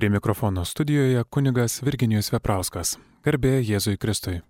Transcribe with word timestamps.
Prie 0.00 0.10
mikrofono 0.10 0.64
studijoje 0.64 1.24
kunigas 1.24 1.82
Virginijus 1.82 2.32
Veprauskas. 2.32 2.98
Garbė 3.20 3.60
Jėzui 3.60 4.00
Kristui. 4.00 4.40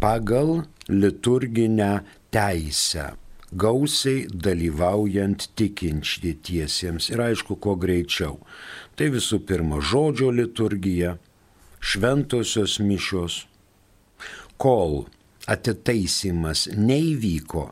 pagal 0.00 0.64
liturginę 0.88 2.00
teisę, 2.30 3.12
gausiai 3.52 4.26
dalyvaujant 4.28 5.48
tikinčiesiems 5.56 7.08
ir 7.12 7.22
aišku, 7.24 7.56
kuo 7.56 7.76
greičiau. 7.80 8.38
Tai 8.96 9.08
visų 9.14 9.40
pirma 9.48 9.80
žodžio 9.80 10.30
liturgija, 10.34 11.16
šventosios 11.80 12.78
mišios. 12.82 13.46
Kol 14.58 15.06
atitaisimas 15.48 16.66
neįvyko, 16.74 17.68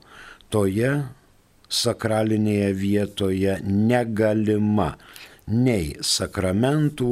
toje 0.49 0.93
sakralinėje 1.69 2.73
vietoje 2.79 3.57
negalima 3.67 4.95
nei 5.47 5.97
sakramentų, 6.03 7.11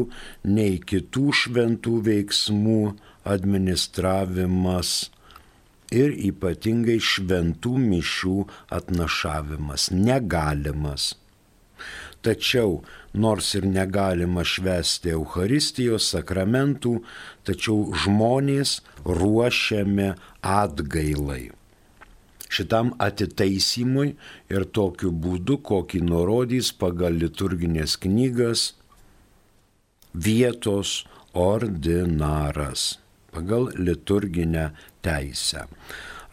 nei 0.51 0.79
kitų 0.79 1.33
šventų 1.41 1.99
veiksmų 2.07 2.81
administravimas 3.35 4.95
ir 5.93 6.15
ypatingai 6.29 7.01
šventų 7.03 7.75
mišių 7.81 8.37
atnašavimas 8.79 9.91
negalimas. 9.93 11.15
Tačiau 12.25 12.79
nors 13.13 13.51
ir 13.59 13.67
negalima 13.69 14.45
švesti 14.49 15.13
Euharistijos 15.13 16.07
sakramentų, 16.15 16.95
tačiau 17.45 17.93
žmonės 18.05 18.79
ruošiami 19.05 20.15
atgailai. 20.41 21.51
Šitam 22.49 22.95
atitaisymui 23.03 24.15
ir 24.55 24.65
tokiu 24.79 25.11
būdu, 25.13 25.59
kokį 25.69 26.01
nurodys 26.07 26.71
pagal 26.73 27.19
liturginės 27.21 27.99
knygas 28.01 28.71
vietos 30.15 31.03
ordinaras 31.35 32.95
pagal 33.35 33.73
liturginę 33.75 34.71
teisę. 35.05 35.69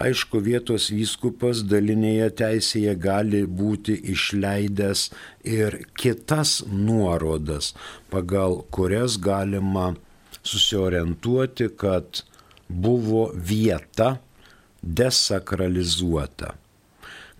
Aišku, 0.02 0.40
vietos 0.42 0.88
vyskupas 0.90 1.62
dalinėje 1.70 2.32
teisėje 2.40 2.96
gali 2.98 3.44
būti 3.46 3.94
išleidęs 4.16 5.04
ir 5.46 5.78
kitas 6.00 6.62
nuorodas, 6.66 7.76
pagal 8.10 8.64
kurias 8.74 9.20
galima 9.22 9.92
susiorientuoti, 10.42 11.70
kad 11.78 12.24
buvo 12.68 13.28
vieta 13.36 14.16
desakralizuota. 14.82 16.56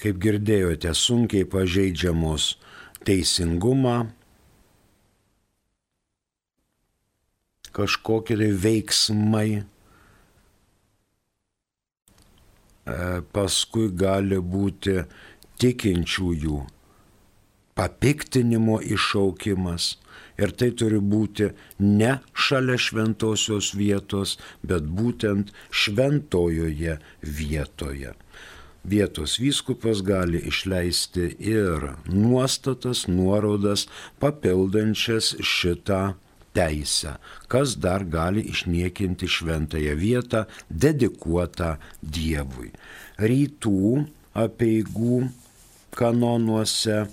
Kaip 0.02 0.22
girdėjote, 0.22 0.94
sunkiai 0.98 1.50
pažeidžiamos 1.50 2.56
teisingumą, 3.06 3.98
kažkokie 7.74 8.38
tai 8.38 8.54
veiksmai. 8.66 9.50
E, 9.62 9.66
paskui 13.34 13.90
gali 13.94 14.40
būti 14.42 15.02
tikinčiųjų 15.62 16.62
papiktinimo 17.82 18.80
iššaukimas. 18.96 19.98
Ir 20.42 20.54
tai 20.58 20.72
turi 20.78 21.00
būti 21.14 21.52
ne 21.80 22.12
šalia 22.34 22.78
šventosios 22.86 23.72
vietos, 23.78 24.38
bet 24.66 24.88
būtent 25.00 25.52
šventojoje 25.70 26.98
vietoje. 27.22 28.14
Vietos 28.82 29.38
vyskupas 29.38 30.02
gali 30.02 30.42
išleisti 30.50 31.28
ir 31.38 31.92
nuostatas, 32.10 33.06
nuorodas, 33.08 33.86
papildančias 34.24 35.36
šitą 35.38 36.16
teisę, 36.54 37.16
kas 37.52 37.76
dar 37.80 38.06
gali 38.06 38.42
išniekinti 38.52 39.28
šventąją 39.28 39.96
vietą 39.96 40.46
dedikuotą 40.70 41.76
Dievui. 42.04 42.72
Rytų 43.20 44.06
apieigų 44.34 45.30
kanonuose 45.96 47.08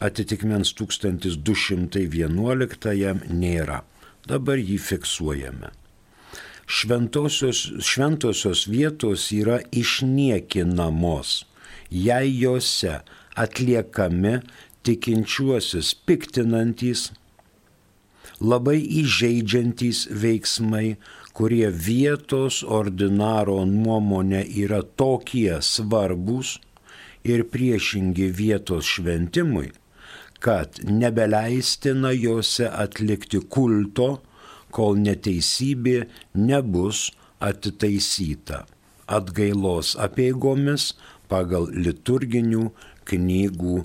atitikmens 0.00 0.74
1211 0.74 3.14
nėra. 3.28 3.82
Dabar 4.28 4.58
jį 4.60 4.78
fiksuojame. 4.78 5.70
Šventosios, 6.70 7.72
šventosios 7.82 8.68
vietos 8.70 9.32
yra 9.34 9.58
išniekinamos, 9.74 11.46
jei 11.90 12.30
juose 12.30 13.00
atliekami 13.34 14.38
tikinčiuosius 14.86 15.98
piktinantys 16.06 17.10
labai 18.40 18.78
įžeidžiantys 19.02 20.06
veiksmai, 20.22 20.96
kurie 21.36 21.68
vietos 21.70 22.62
ordinaro 22.64 23.60
nuomonė 23.68 24.42
yra 24.64 24.80
tokie 24.82 25.60
svarbus 25.62 26.58
ir 27.24 27.44
priešingi 27.52 28.30
vietos 28.40 28.88
šventimui, 28.96 29.70
kad 30.40 30.80
nebeleistina 30.88 32.12
juose 32.16 32.68
atlikti 32.68 33.42
kulto, 33.44 34.10
kol 34.70 34.96
neteisybė 35.02 36.04
nebus 36.34 37.10
atitaisyta 37.40 38.64
atgailos 39.10 39.96
apieigomis 39.98 40.92
pagal 41.30 41.68
liturginių 41.74 42.66
knygų 43.10 43.78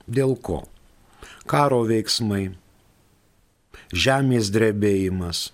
Dėl 0.09 0.37
ko? 0.43 0.69
Karo 1.47 1.85
veiksmai, 1.87 2.55
žemės 3.93 4.51
drebėjimas, 4.51 5.51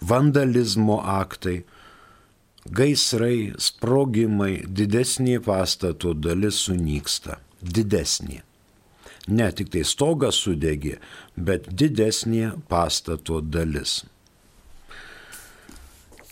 vandalizmo 0.00 1.00
aktai, 1.00 1.64
gaisrai, 2.66 3.54
sprogimai, 3.58 4.66
didesnė 4.66 5.40
pastato 5.40 6.14
dalis 6.14 6.54
sunyksta 6.66 7.38
didesnė. 7.62 8.42
Ne 9.28 9.52
tik 9.54 9.70
tai 9.70 9.84
stogas 9.86 10.40
sudegė, 10.42 10.96
bet 11.36 11.68
didesnė 11.70 12.52
pastato 12.68 13.40
dalis. 13.40 14.04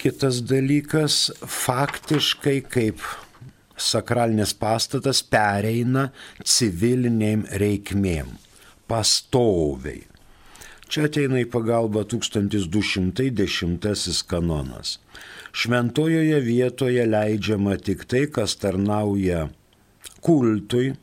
Kitas 0.01 0.41
dalykas, 0.49 1.31
faktiškai 1.45 2.61
kaip 2.73 3.03
sakralinės 3.81 4.55
pastatas 4.57 5.23
pereina 5.23 6.11
civiliniam 6.45 7.45
reikmėm, 7.63 8.27
pastoviai. 8.89 10.07
Čia 10.91 11.05
ateina 11.07 11.39
į 11.39 11.47
pagalbą 11.53 12.03
1210 12.11 14.25
kanonas. 14.27 14.99
Šventojoje 15.55 16.41
vietoje 16.43 17.05
leidžiama 17.07 17.77
tik 17.79 18.03
tai, 18.11 18.27
kas 18.27 18.57
tarnauja 18.59 19.49
kultui, 20.25 20.97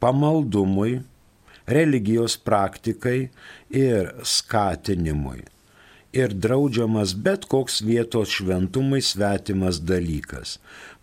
pamaldumui, 0.00 1.00
religijos 1.70 2.36
praktikai 2.36 3.30
ir 3.70 4.12
skatinimui. 4.24 5.44
Ir 6.10 6.32
draudžiamas 6.34 7.12
bet 7.14 7.44
koks 7.46 7.76
vietos 7.86 8.32
šventumai 8.34 8.98
svetimas 8.98 9.78
dalykas. 9.86 10.56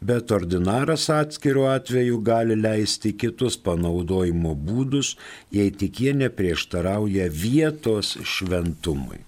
Bet 0.04 0.34
ordinaras 0.36 1.08
atskiru 1.10 1.64
atveju 1.72 2.20
gali 2.28 2.58
leisti 2.60 3.14
kitus 3.16 3.56
panaudojimo 3.64 4.52
būdus, 4.68 5.14
jei 5.52 5.72
tik 5.72 6.02
jie 6.04 6.14
neprieštarauja 6.26 7.30
vietos 7.32 8.18
šventumui. 8.36 9.24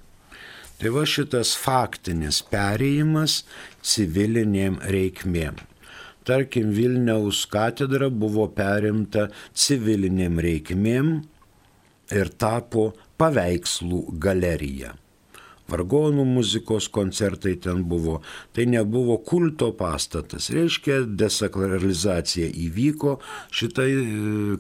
Tai 0.80 0.92
va 0.96 1.08
šitas 1.08 1.56
faktinis 1.60 2.44
perėjimas 2.52 3.42
civilinėm 3.84 4.78
reikmėm. 4.84 5.64
Tarkim, 6.28 6.74
Vilniaus 6.76 7.46
katedra 7.50 8.10
buvo 8.12 8.48
perimta 8.54 9.30
civilinėm 9.56 10.40
reikmėm 10.44 11.14
ir 12.16 12.34
tapo 12.42 12.92
paveikslų 13.20 14.04
galerija. 14.22 14.96
Vargonų 15.70 16.26
muzikos 16.26 16.88
koncertai 16.90 17.54
ten 17.62 17.84
buvo, 17.90 18.20
tai 18.54 18.66
nebuvo 18.70 19.20
kulto 19.26 19.70
pastatas, 19.78 20.50
reiškia 20.54 21.04
desakralizacija 21.20 22.50
įvyko, 22.66 23.18
šitą 23.54 23.86
e, 23.86 24.00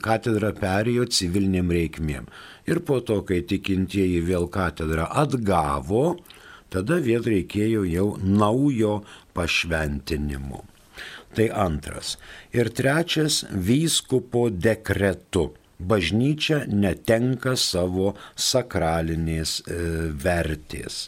katedrą 0.05 0.53
perėjo 0.59 1.07
civiliniam 1.09 1.73
reikmėm. 1.73 2.29
Ir 2.69 2.83
po 2.85 2.99
to, 3.01 3.23
kai 3.25 3.41
tikintieji 3.49 4.21
vėl 4.29 4.45
katedrą 4.53 5.09
atgavo, 5.23 6.19
tada 6.69 6.99
vėl 7.01 7.25
reikėjo 7.25 7.87
jau 7.89 8.09
naujo 8.21 8.99
pašventinimo. 9.33 10.61
Tai 11.35 11.49
antras. 11.53 12.17
Ir 12.53 12.69
trečias- 12.73 13.43
vyskupo 13.69 14.49
dekretu. 14.49 15.53
Bažnyčia 15.79 16.65
netenka 16.67 17.55
savo 17.55 18.15
sakralinės 18.35 19.61
e, 19.63 19.75
vertės. 20.11 21.07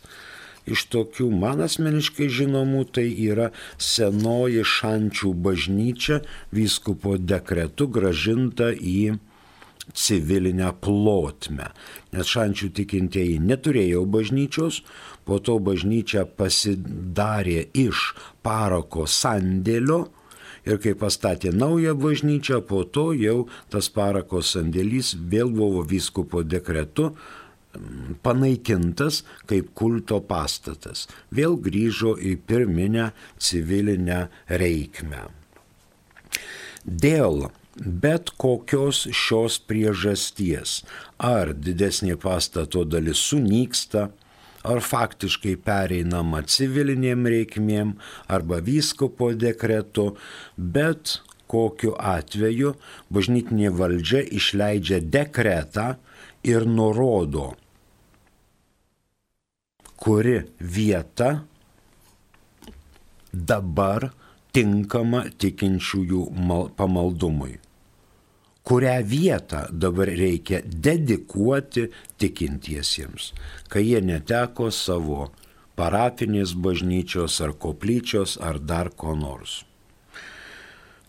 Iš 0.69 0.85
tokių 0.94 1.27
man 1.33 1.63
asmeniškai 1.65 2.29
žinomų 2.29 2.85
tai 2.95 3.07
yra 3.25 3.50
senoji 3.81 4.63
šančių 4.63 5.33
bažnyčia 5.47 6.21
vyskupo 6.53 7.18
dekretu 7.18 7.89
gražinta 7.89 8.69
į 8.71 9.18
civilinę 9.97 10.69
plotmę. 10.83 11.71
Nes 12.13 12.29
šančių 12.29 12.69
tikintieji 12.77 13.39
neturėjo 13.41 14.06
bažnyčios, 14.06 14.81
po 15.25 15.39
to 15.39 15.57
bažnyčia 15.63 16.25
pasidarė 16.25 17.68
iš 17.77 18.12
parako 18.45 19.07
sandėlio 19.09 20.06
ir 20.65 20.79
kai 20.81 20.94
pastatė 20.97 21.53
naują 21.56 21.95
bažnyčią, 21.97 22.62
po 22.68 22.83
to 22.83 23.12
jau 23.18 23.45
tas 23.73 23.89
parako 23.94 24.41
sandėlys 24.45 25.15
vėl 25.31 25.53
buvo 25.53 25.83
vyskupo 25.88 26.44
dekretu 26.45 27.12
mm, 27.12 28.19
panaikintas 28.25 29.23
kaip 29.50 29.73
kulto 29.77 30.21
pastatas. 30.21 31.07
Vėl 31.31 31.57
grįžo 31.57 32.18
į 32.18 32.38
pirminę 32.45 33.12
civilinę 33.41 34.27
reikmę. 34.50 35.25
Dėl 36.85 37.50
bet 37.75 38.31
kokios 38.41 39.06
šios 39.15 39.59
priežasties, 39.68 40.81
ar 41.18 41.53
didesnė 41.56 42.18
pastato 42.19 42.83
dalis 42.85 43.21
sunyksta, 43.31 44.09
ar 44.67 44.81
faktiškai 44.85 45.55
pereinama 45.65 46.43
civilinėm 46.45 47.27
reikmėm 47.33 47.95
arba 48.29 48.61
vyskopo 48.65 49.31
dekretu, 49.33 50.11
bet 50.57 51.19
kokiu 51.51 51.95
atveju 51.97 52.75
bažnytinė 53.13 53.71
valdžia 53.75 54.21
išleidžia 54.39 55.01
dekretą 55.15 55.87
ir 56.47 56.65
nurodo, 56.65 57.51
kuri 60.01 60.37
vieta 60.59 61.33
dabar 63.31 64.09
tinkama 64.56 65.25
tikinčiųjų 65.41 66.23
pamaldumui 66.80 67.59
kurią 68.63 69.03
vietą 69.03 69.57
dabar 69.71 70.07
reikia 70.07 70.59
dedikuoti 70.65 71.87
tikintiesiems, 72.18 73.33
kai 73.69 73.87
jie 73.89 74.01
neteko 74.01 74.71
savo 74.71 75.31
parapinės 75.75 76.53
bažnyčios 76.53 77.41
ar 77.41 77.53
koplyčios 77.63 78.37
ar 78.37 78.59
dar 78.59 78.89
ko 78.89 79.15
nors. 79.15 79.65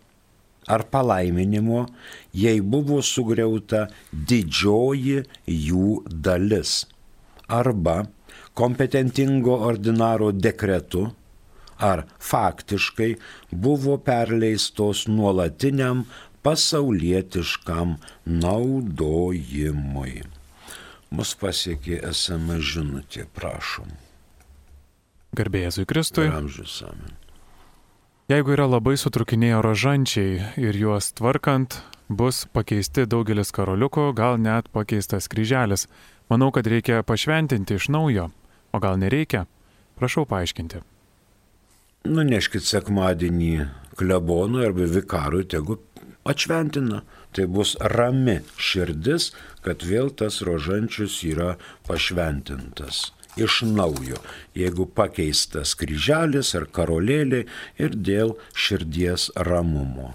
ar 0.68 0.84
palaiminimo, 0.90 1.86
jei 2.34 2.62
buvo 2.62 3.02
sugriauta 3.06 3.86
didžioji 4.12 5.22
jų 5.46 5.90
dalis 6.10 6.86
arba 7.48 8.06
kompetentingo 8.58 9.60
ordinaro 9.68 10.32
dekretu 10.32 11.06
ar 11.78 12.06
faktiškai 12.20 13.12
buvo 13.52 13.98
perleistos 13.98 15.06
nuolatiniam 15.08 16.06
pasaulietiškam 16.46 17.98
naudojimui. 18.26 20.16
Mus 21.16 21.36
pasiekė 21.42 22.02
esame 22.10 22.60
žinutė, 22.62 23.28
prašom. 23.38 24.05
Garbėjai 25.36 25.86
Kristui. 25.90 26.30
Amžius. 26.32 26.82
Jeigu 28.32 28.56
yra 28.56 28.66
labai 28.66 28.96
sutrukinėję 28.98 29.60
rožančiai 29.62 30.38
ir 30.58 30.78
juos 30.80 31.12
tvarkant, 31.14 31.76
bus 32.10 32.46
pakeisti 32.56 33.04
daugelis 33.10 33.52
karoliukų, 33.54 34.08
gal 34.18 34.40
net 34.42 34.70
pakeistas 34.74 35.28
kryželis. 35.30 35.86
Manau, 36.32 36.50
kad 36.56 36.66
reikia 36.66 37.04
pašventinti 37.06 37.78
iš 37.78 37.90
naujo. 37.94 38.32
O 38.74 38.82
gal 38.82 38.98
nereikia? 38.98 39.46
Prašau 40.00 40.26
paaiškinti. 40.30 40.82
Nuneškit 42.06 42.66
sekmadienį 42.66 43.68
klebonui 43.98 44.66
arba 44.66 44.88
vikarui, 44.90 45.46
tegu 45.46 45.78
atšventina. 46.26 47.04
Tai 47.36 47.46
bus 47.52 47.76
rami 47.94 48.40
širdis, 48.58 49.34
kad 49.66 49.84
vėl 49.84 50.10
tas 50.10 50.40
rožančius 50.46 51.20
yra 51.28 51.56
pašventintas. 51.88 53.12
Iš 53.36 53.62
naujo, 53.68 54.22
jeigu 54.56 54.88
pakeistas 54.96 55.76
kryželis 55.76 56.54
ar 56.56 56.70
karolėlė 56.72 57.44
ir 57.82 57.96
dėl 57.96 58.38
širdies 58.56 59.28
ramumo. 59.36 60.14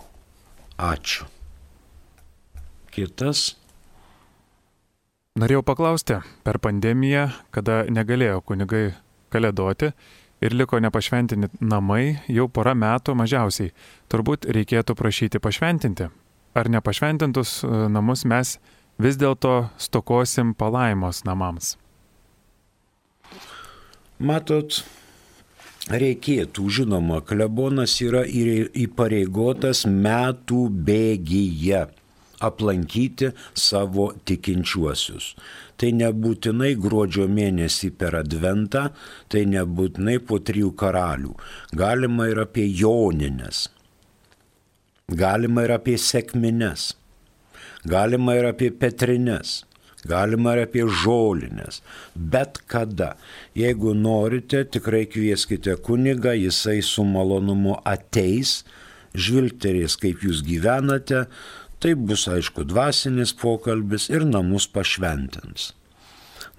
Ačiū. 0.80 1.28
Kitas 2.90 3.60
Norėjau 5.38 5.62
paklausti, 5.62 6.16
per 6.42 6.58
pandemiją, 6.58 7.28
kada 7.54 7.84
negalėjo 7.86 8.40
kunigai 8.42 8.96
kalėdoti 9.30 9.92
ir 10.42 10.56
liko 10.58 10.80
nepašventinti 10.82 11.60
namai 11.62 12.18
jau 12.26 12.48
porą 12.50 12.74
metų 12.74 13.14
mažiausiai, 13.14 13.70
turbūt 14.10 14.48
reikėtų 14.50 14.96
prašyti 14.98 15.40
pašventinti. 15.40 16.08
Ar 16.58 16.68
nepašventintus 16.74 17.60
e, 17.62 17.70
namus 17.94 18.26
mes 18.26 18.56
vis 18.98 19.20
dėlto 19.20 19.70
stokosim 19.78 20.50
palaimos 20.58 21.22
namams? 21.24 21.76
Matot, 24.20 24.82
reikėtų, 25.88 26.66
žinoma, 26.76 27.22
klebonas 27.24 27.94
yra 28.04 28.20
įpareigotas 28.28 29.86
metų 29.88 30.66
bėgyje 30.84 31.86
aplankyti 32.40 33.30
savo 33.56 34.10
tikinčiuosius. 34.28 35.30
Tai 35.80 35.92
nebūtinai 35.96 36.74
gruodžio 36.76 37.24
mėnesį 37.32 37.90
per 37.96 38.18
adventą, 38.20 38.90
tai 39.32 39.46
nebūtinai 39.48 40.18
po 40.28 40.36
trijų 40.44 40.74
karalių. 40.76 41.32
Galima 41.72 42.28
ir 42.28 42.42
apie 42.44 42.66
joninės, 42.68 43.70
galima 45.08 45.64
ir 45.64 45.76
apie 45.78 45.96
sėkmines, 45.96 46.90
galima 47.88 48.36
ir 48.36 48.52
apie 48.52 48.68
petrines. 48.68 49.62
Galima 50.09 50.54
ir 50.57 50.64
apie 50.64 50.87
žolinės. 50.88 51.83
Bet 52.14 52.62
kada, 52.71 53.14
jeigu 53.59 53.92
norite, 53.95 54.64
tikrai 54.64 55.04
kvieskite 55.11 55.76
kunigą, 55.85 56.33
jisai 56.38 56.80
su 56.80 57.04
malonumu 57.04 57.76
ateis, 57.85 58.62
žvilgterės, 59.12 59.99
kaip 60.00 60.25
jūs 60.25 60.40
gyvenate, 60.47 61.26
Tai 61.80 61.95
bus 61.97 62.26
aišku 62.28 62.66
dvasinis 62.69 63.30
pokalbis 63.40 64.11
ir 64.12 64.26
namus 64.28 64.66
pašventins. 64.69 65.71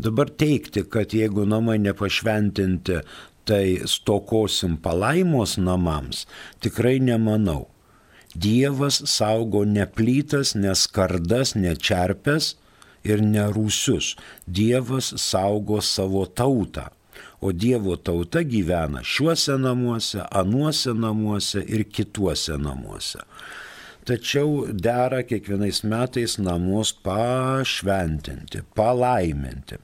Dabar 0.01 0.31
teikti, 0.33 0.81
kad 0.89 1.13
jeigu 1.13 1.43
namai 1.45 1.77
nepašventinti, 1.77 3.03
tai 3.45 3.65
stokosim 3.85 4.79
palaimos 4.81 5.59
namams, 5.61 6.25
tikrai 6.65 6.97
nemanau. 6.97 7.67
Dievas 8.33 8.97
saugo 9.13 9.61
ne 9.65 9.85
plytas, 9.85 10.55
ne 10.57 10.73
skardas, 10.73 11.53
ne 11.53 11.75
čerpes 11.77 12.55
ir 13.03 13.23
ne 13.23 13.47
rūsius. 13.53 14.15
Dievas 14.47 15.13
saugo 15.21 15.81
savo 15.81 16.25
tautą. 16.25 16.89
O 17.41 17.51
Dievo 17.51 17.97
tauta 17.97 18.43
gyvena 18.45 19.01
šiuose 19.03 19.57
namuose, 19.57 20.21
anuose 20.29 20.93
namuose 20.93 21.63
ir 21.65 21.87
kituose 21.89 22.57
namuose 22.61 23.25
tačiau 24.05 24.65
dera 24.73 25.21
kiekvienais 25.23 25.83
metais 25.85 26.37
namus 26.41 26.91
pašventinti, 27.05 28.63
palaiminti. 28.75 29.79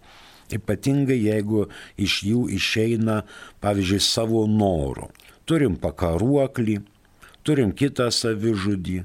Ypatingai 0.53 1.17
jeigu 1.19 1.65
iš 1.99 2.21
jų 2.29 2.45
išeina, 2.55 3.21
pavyzdžiui, 3.63 3.99
savo 4.03 4.45
norų. 4.47 5.09
Turim 5.47 5.75
pakaruoklį, 5.79 6.79
turim 7.43 7.73
kitą 7.75 8.07
savižudį, 8.11 9.01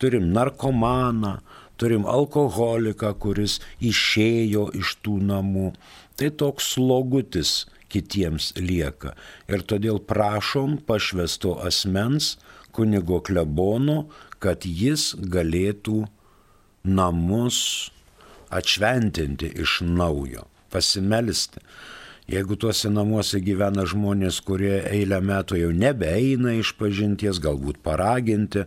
turim 0.00 0.28
narkomaną, 0.36 1.38
turim 1.82 2.06
alkoholiką, 2.06 3.10
kuris 3.18 3.58
išėjo 3.82 4.68
iš 4.78 4.96
tų 5.02 5.18
namų. 5.26 5.72
Tai 6.14 6.28
toks 6.38 6.74
slogutis 6.76 7.64
kitiems 7.92 8.52
lieka. 8.56 9.16
Ir 9.50 9.64
todėl 9.66 9.98
prašom 9.98 10.78
pašvesto 10.86 11.56
asmens, 11.66 12.36
kunigo 12.72 13.18
klebono, 13.26 14.06
kad 14.42 14.64
jis 14.64 15.12
galėtų 15.34 16.04
namus 16.86 17.58
atšventinti 18.52 19.50
iš 19.64 19.80
naujo, 19.84 20.46
pasimelisti. 20.72 21.62
Jeigu 22.30 22.54
tuose 22.54 22.86
namuose 22.86 23.40
gyvena 23.42 23.82
žmonės, 23.88 24.36
kurie 24.46 24.76
eilę 24.86 25.18
metų 25.26 25.56
jau 25.58 25.70
nebeeina 25.74 26.52
iš 26.54 26.70
pažinties, 26.78 27.40
galbūt 27.42 27.80
paraginti, 27.82 28.62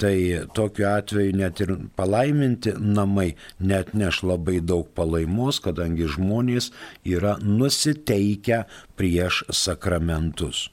tai 0.00 0.14
tokiu 0.56 0.86
atveju 0.88 1.34
net 1.36 1.60
ir 1.60 1.74
palaiminti 1.98 2.72
namai 2.80 3.34
net 3.60 3.92
neš 3.92 4.22
labai 4.24 4.62
daug 4.64 4.88
palaimos, 4.96 5.60
kadangi 5.60 6.08
žmonės 6.16 6.70
yra 7.04 7.36
nusiteikę 7.44 8.64
prieš 8.96 9.44
sakramentus. 9.52 10.70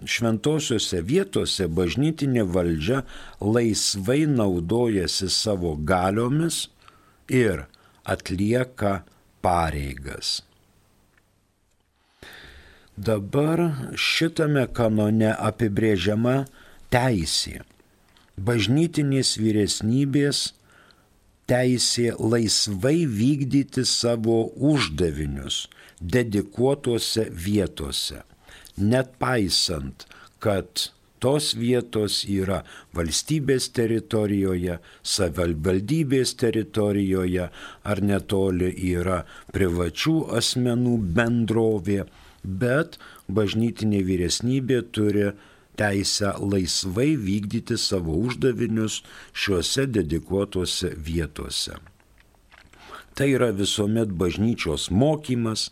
Šventosiuose 0.03 0.99
vietose 1.07 1.67
bažnytinė 1.71 2.43
valdžia 2.43 3.07
laisvai 3.39 4.27
naudojasi 4.27 5.31
savo 5.31 5.79
galiomis 5.79 6.67
ir 7.31 7.71
atlieka 8.03 9.07
pareigas. 9.45 10.41
Dabar 12.97 13.71
šitame 13.97 14.67
kanone 14.69 15.33
apibrėžiama 15.33 16.45
teisė. 16.93 17.61
bažnytinės 18.37 19.37
vyresnybės 19.37 20.53
teisė 21.49 22.11
laisvai 22.19 23.03
vykdyti 23.19 23.85
savo 23.87 24.39
uždavinius 24.71 25.67
dedikuotose 26.15 27.29
vietose, 27.45 28.23
net 28.77 29.15
paisant, 29.19 30.05
kad 30.43 30.89
tos 31.23 31.53
vietos 31.55 32.23
yra 32.27 32.59
valstybės 32.97 33.69
teritorijoje, 33.77 34.79
savivaldybės 35.15 36.35
teritorijoje 36.41 37.47
ar 37.91 38.03
netoli 38.03 38.73
yra 38.91 39.21
privačių 39.55 40.17
asmenų 40.39 40.97
bendrovė, 41.19 42.03
bet 42.43 42.99
bažnytinė 43.31 44.03
vyresnybė 44.09 44.81
turi 44.91 45.31
teisę 45.79 46.33
laisvai 46.39 47.15
vykdyti 47.17 47.77
savo 47.77 48.15
uždavinius 48.25 49.01
šiuose 49.33 49.87
dedikuotose 49.87 50.93
vietose. 50.97 51.77
Tai 53.13 53.29
yra 53.29 53.51
visuomet 53.53 54.09
bažnyčios 54.17 54.89
mokymas, 54.89 55.69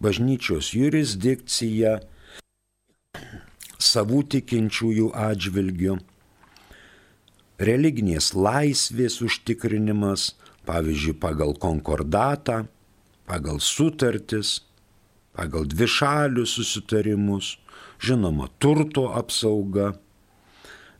bažnyčios 0.00 0.72
jurisdikcija, 0.74 1.98
savų 3.80 4.22
tikinčiųjų 4.34 5.10
atžvilgių, 5.16 5.96
religinės 7.60 8.32
laisvės 8.34 9.20
užtikrinimas, 9.24 10.34
pavyzdžiui, 10.68 11.16
pagal 11.20 11.54
konkordatą, 11.58 12.64
pagal 13.28 13.60
sutartis, 13.60 14.60
pagal 15.36 15.66
dvišalius 15.68 16.56
susitarimus, 16.58 17.56
žinoma, 18.00 18.48
turto 18.58 19.08
apsauga, 19.16 19.92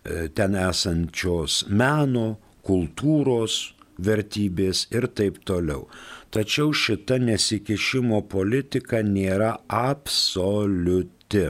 e, 0.05 0.29
ten 0.37 0.57
esančios 0.59 1.65
meno, 1.69 2.39
kultūros 2.67 3.73
vertybės 4.01 4.87
ir 4.95 5.09
taip 5.17 5.41
toliau. 5.49 5.89
Tačiau 6.31 6.73
šita 6.77 7.19
nesikišimo 7.21 8.23
politika 8.31 9.03
nėra 9.05 9.57
absoliuti 9.67 11.49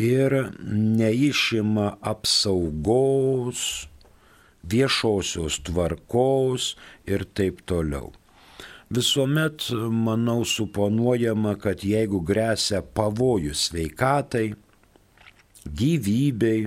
ir 0.00 0.36
neišima 1.00 1.86
apsaugos, 2.12 3.62
viešosios 4.64 5.60
tvarkos 5.66 6.74
ir 7.08 7.24
taip 7.36 7.64
toliau. 7.68 8.12
Visuomet, 8.90 9.68
manau, 9.90 10.40
suponuojama, 10.42 11.52
kad 11.62 11.84
jeigu 11.86 12.18
grėsia 12.26 12.80
pavojus 12.82 13.68
sveikatai, 13.68 14.48
gyvybei 15.62 16.64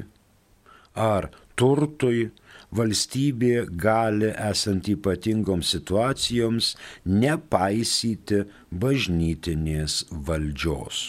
ar 0.95 1.27
turtui, 1.59 2.29
valstybė 2.71 3.65
gali, 3.75 4.31
esant 4.31 4.87
ypatingoms 4.93 5.73
situacijoms, 5.75 6.71
nepaisyti 7.03 8.45
bažnytinės 8.71 10.05
valdžios. 10.31 11.03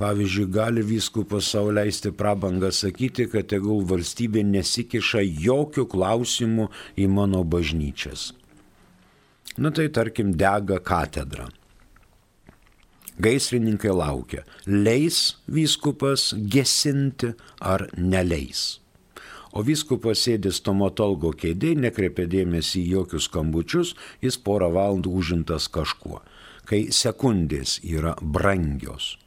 Pavyzdžiui, 0.00 0.48
gali 0.56 0.88
vyskupas 0.88 1.52
savo 1.52 1.76
leisti 1.76 2.16
prabangą 2.16 2.72
sakyti, 2.72 3.28
kad 3.28 3.52
tegul 3.52 3.84
valstybė 3.84 4.40
nesikiša 4.56 5.28
jokių 5.44 5.84
klausimų 5.92 6.70
į 6.96 7.12
mano 7.12 7.44
bažnyčias. 7.44 8.30
Nu 9.60 9.70
tai 9.70 9.90
tarkim 9.92 10.32
dega 10.32 10.78
katedra. 10.80 11.46
Gaisrininkai 13.20 13.92
laukia, 13.92 14.46
leis 14.64 15.36
vyskupas 15.44 16.30
gesinti 16.48 17.34
ar 17.60 17.84
neleis. 17.96 18.80
O 19.52 19.60
vyskupas 19.66 20.22
sėdi 20.24 20.48
stomatolgo 20.54 21.34
kėdėje, 21.36 21.76
nekreipia 21.84 22.24
dėmesį 22.32 22.80
į 22.80 22.92
jokius 22.94 23.26
skambučius, 23.28 23.92
jis 24.24 24.38
porą 24.40 24.70
valandų 24.72 25.12
užimtas 25.20 25.68
kažkuo, 25.68 26.22
kai 26.64 26.86
sekundės 26.94 27.76
yra 27.84 28.14
brangios. 28.22 29.18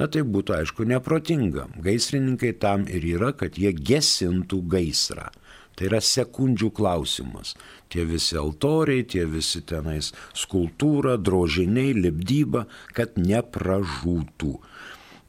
Na 0.00 0.08
tai 0.08 0.22
būtų 0.24 0.56
aišku 0.62 0.88
neprotinga. 0.88 1.68
Gaisrininkai 1.84 2.54
tam 2.62 2.88
ir 2.88 3.04
yra, 3.16 3.34
kad 3.36 3.60
jie 3.60 3.74
gesintų 3.76 4.62
gaisrą. 4.72 5.28
Tai 5.76 5.90
yra 5.90 6.00
sekundžių 6.00 6.70
klausimas. 6.76 7.52
Tie 7.92 8.06
visi 8.08 8.38
altoriai, 8.40 9.04
tie 9.04 9.26
visi 9.28 9.60
tenais 9.68 10.12
skultūra, 10.32 11.18
drožiniai, 11.20 11.92
libdyba, 11.96 12.64
kad 12.96 13.18
nepražūtų. 13.20 14.54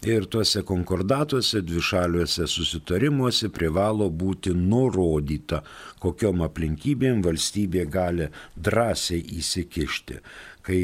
Ir 0.08 0.28
tuose 0.32 0.62
konkordatuose, 0.64 1.64
dvišaliuose 1.66 2.46
susitarimuose 2.48 3.50
privalo 3.52 4.08
būti 4.14 4.54
nurodyta, 4.56 5.64
kokiom 6.00 6.46
aplinkybėm 6.46 7.24
valstybė 7.26 7.88
gali 7.92 8.30
drąsiai 8.56 9.24
įsikišti, 9.42 10.22
kai 10.64 10.82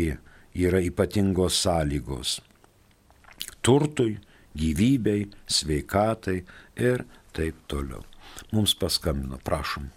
yra 0.53 0.81
ypatingos 0.83 1.61
sąlygos 1.61 2.39
turtui, 3.63 4.17
gyvybei, 4.59 5.29
sveikatai 5.47 6.39
ir 6.77 7.05
taip 7.33 7.63
toliau 7.71 8.12
mums 8.51 8.75
paskambino. 8.79 9.39
Prašom. 9.43 9.89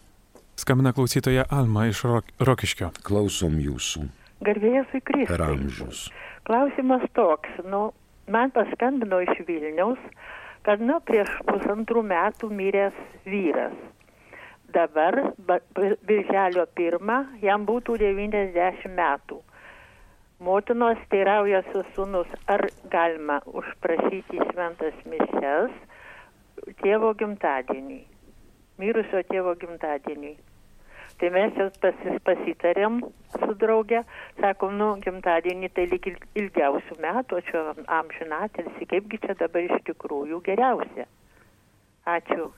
Skambina 0.57 0.93
klausytoja 0.93 1.45
Alma 1.51 1.87
iš 1.91 2.01
Rokiškio. 2.41 2.89
Klausom 3.05 3.59
jūsų. 3.61 4.07
Garbėjusui 4.47 5.03
Kristui. 5.05 5.29
Per 5.29 5.43
amžius. 5.45 6.07
Klausimas 6.49 7.05
toks, 7.17 7.59
nu, 7.69 7.91
man 8.33 8.53
paskambino 8.57 9.19
iš 9.25 9.43
Vilniaus, 9.49 10.01
kad, 10.65 10.81
nu, 10.81 10.97
prieš 11.05 11.33
pusantrų 11.49 12.07
metų 12.09 12.51
miręs 12.53 12.97
vyras. 13.29 13.77
Dabar, 14.73 15.21
birželio 16.09 16.67
pirmą, 16.77 17.21
jam 17.45 17.69
būtų 17.69 18.01
90 18.03 18.91
metų. 18.97 19.43
Motinos 20.41 21.01
teiraujasi 21.13 21.85
sunus, 21.95 22.33
ar 22.49 22.67
galima 22.93 23.39
užprašyti 23.47 24.43
šventas 24.51 24.99
mišes 25.09 25.73
tėvo 26.83 27.15
gimtadienį 27.17 28.03
mirusio 28.83 29.23
tėvo 29.31 29.57
gimtadieniui. 29.61 30.37
Tai 31.17 31.31
mes 31.33 31.55
jau 31.57 31.71
pasis, 31.81 32.17
pasitarėm 32.29 33.01
su 33.33 33.55
drauge, 33.57 34.03
sakom, 34.41 34.77
nu, 34.77 34.91
gimtadienį 35.01 35.71
tai 35.73 35.87
lyg 35.89 36.11
ilgiausių 36.13 36.99
metų, 37.01 37.39
o 37.39 37.45
čia 37.47 37.63
amžinatelsi, 38.01 38.89
kaipgi 38.91 39.23
čia 39.25 39.37
dabar 39.41 39.65
iš 39.65 39.81
tikrųjų 39.89 40.43
geriausia. 40.45 41.09
Ačiū. 42.07 42.51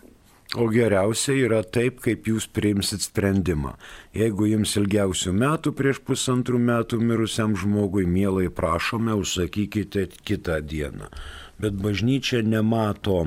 O 0.56 0.64
geriausia 0.72 1.34
yra 1.36 1.60
taip, 1.60 2.00
kaip 2.00 2.26
jūs 2.26 2.46
priimsit 2.50 3.04
sprendimą. 3.04 3.74
Jeigu 4.16 4.48
jums 4.48 4.72
ilgiausių 4.80 5.34
metų 5.36 5.74
prieš 5.76 6.00
pusantrų 6.08 6.58
metų 6.58 6.98
mirusiam 7.04 7.52
žmogui, 7.52 8.06
mielai 8.08 8.48
prašome, 8.48 9.12
užsakykite 9.22 10.06
kitą 10.24 10.62
dieną. 10.64 11.12
Bet 11.60 11.76
bažnyčia 11.76 12.40
nemato 12.42 13.26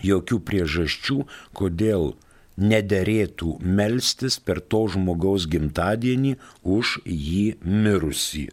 jokių 0.00 0.38
priežasčių, 0.48 1.18
kodėl 1.56 2.14
nederėtų 2.56 3.56
melstis 3.64 4.38
per 4.38 4.60
to 4.60 4.86
žmogaus 4.92 5.48
gimtadienį 5.50 6.36
už 6.62 6.98
jį 7.04 7.58
mirusį, 7.64 8.48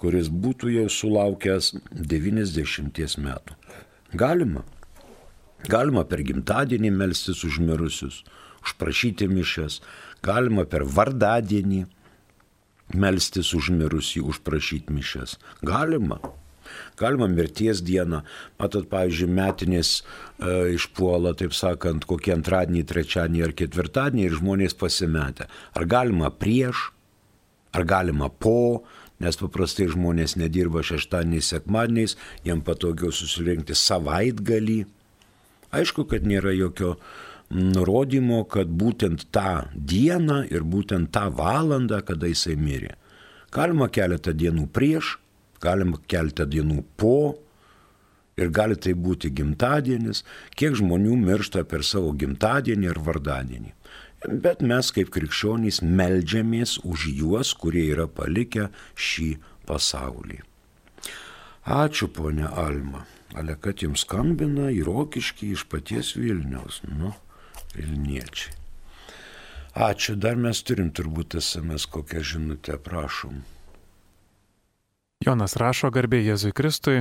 kuris 0.00 0.28
būtų 0.28 0.74
jau 0.74 0.86
sulaukęs 0.90 1.74
90 1.94 3.18
metų. 3.24 3.58
Galima. 4.14 4.64
Galima 5.70 6.04
per 6.04 6.20
gimtadienį 6.26 6.90
melstis 6.92 7.40
už 7.46 7.58
mirusius, 7.64 8.22
užprašyti 8.66 9.30
mišes, 9.30 9.80
galima 10.22 10.66
per 10.68 10.84
vardadienį 10.84 11.86
melstis 12.92 13.54
už 13.56 13.70
mirusį, 13.72 14.20
užprašyti 14.28 14.92
mišes. 14.92 15.38
Galima. 15.64 16.20
Galima 17.00 17.28
mirties 17.30 17.82
dieną, 17.84 18.22
matot, 18.60 18.88
pavyzdžiui, 18.90 19.30
metinės 19.34 19.92
e, 20.00 20.74
išpuola, 20.76 21.34
taip 21.38 21.54
sakant, 21.56 22.06
kokie 22.08 22.34
antradienį, 22.36 22.84
trečiadienį 22.90 23.46
ar 23.46 23.54
ketvirtadienį 23.58 24.26
ir 24.28 24.36
žmonės 24.40 24.76
pasimetę. 24.78 25.48
Ar 25.74 25.88
galima 25.90 26.30
prieš, 26.30 26.90
ar 27.74 27.86
galima 27.88 28.30
po, 28.30 28.84
nes 29.22 29.38
paprastai 29.38 29.88
žmonės 29.92 30.36
nedirba 30.40 30.82
šeštadieniais, 30.86 31.52
sekmadieniais, 31.54 32.16
jiem 32.46 32.62
patogiau 32.66 33.14
susirinkti 33.14 33.76
savaitgalį. 33.78 34.82
Aišku, 35.74 36.06
kad 36.10 36.26
nėra 36.26 36.54
jokio 36.54 36.94
nurodymo, 37.54 38.44
kad 38.50 38.70
būtent 38.70 39.28
tą 39.34 39.66
dieną 39.74 40.44
ir 40.50 40.64
būtent 40.66 41.12
tą 41.14 41.28
valandą, 41.34 42.00
kada 42.06 42.30
jisai 42.30 42.56
mirė. 42.58 42.94
Galima 43.54 43.88
keletą 43.92 44.34
dienų 44.34 44.66
prieš, 44.74 45.18
galima 45.64 46.00
keltą 46.10 46.46
dienų 46.50 46.82
po 47.00 47.16
ir 48.36 48.50
gali 48.50 48.76
tai 48.76 48.94
būti 48.98 49.30
gimtadienis, 49.30 50.24
kiek 50.58 50.74
žmonių 50.78 51.16
miršta 51.22 51.64
per 51.70 51.84
savo 51.86 52.12
gimtadienį 52.18 52.90
ar 52.90 53.00
vardadienį. 53.06 53.74
Bet 54.24 54.62
mes 54.64 54.88
kaip 54.96 55.10
krikščionys 55.12 55.82
melžiamės 55.84 56.78
už 56.88 57.08
juos, 57.12 57.52
kurie 57.60 57.84
yra 57.92 58.06
palikę 58.08 58.70
šį 58.96 59.34
pasaulį. 59.68 60.40
Ačiū, 61.64 62.08
ponia 62.08 62.48
Alma. 62.48 63.04
Ale 63.34 63.56
kad 63.58 63.82
jums 63.82 64.04
skambina 64.04 64.68
įrokiški 64.70 65.50
iš 65.56 65.64
paties 65.66 66.12
Vilniaus, 66.14 66.82
nu, 66.86 67.10
Vilniečiai. 67.74 68.54
Ačiū, 69.74 70.14
dar 70.14 70.38
mes 70.38 70.60
turim 70.62 70.92
turbūt 70.94 71.34
SMS 71.40 71.88
kokią 71.90 72.22
žinutę, 72.22 72.78
prašom. 72.78 73.42
Jonas 75.24 75.54
rašo 75.56 75.88
garbė 75.88 76.18
Jėzui 76.20 76.50
Kristui. 76.52 76.98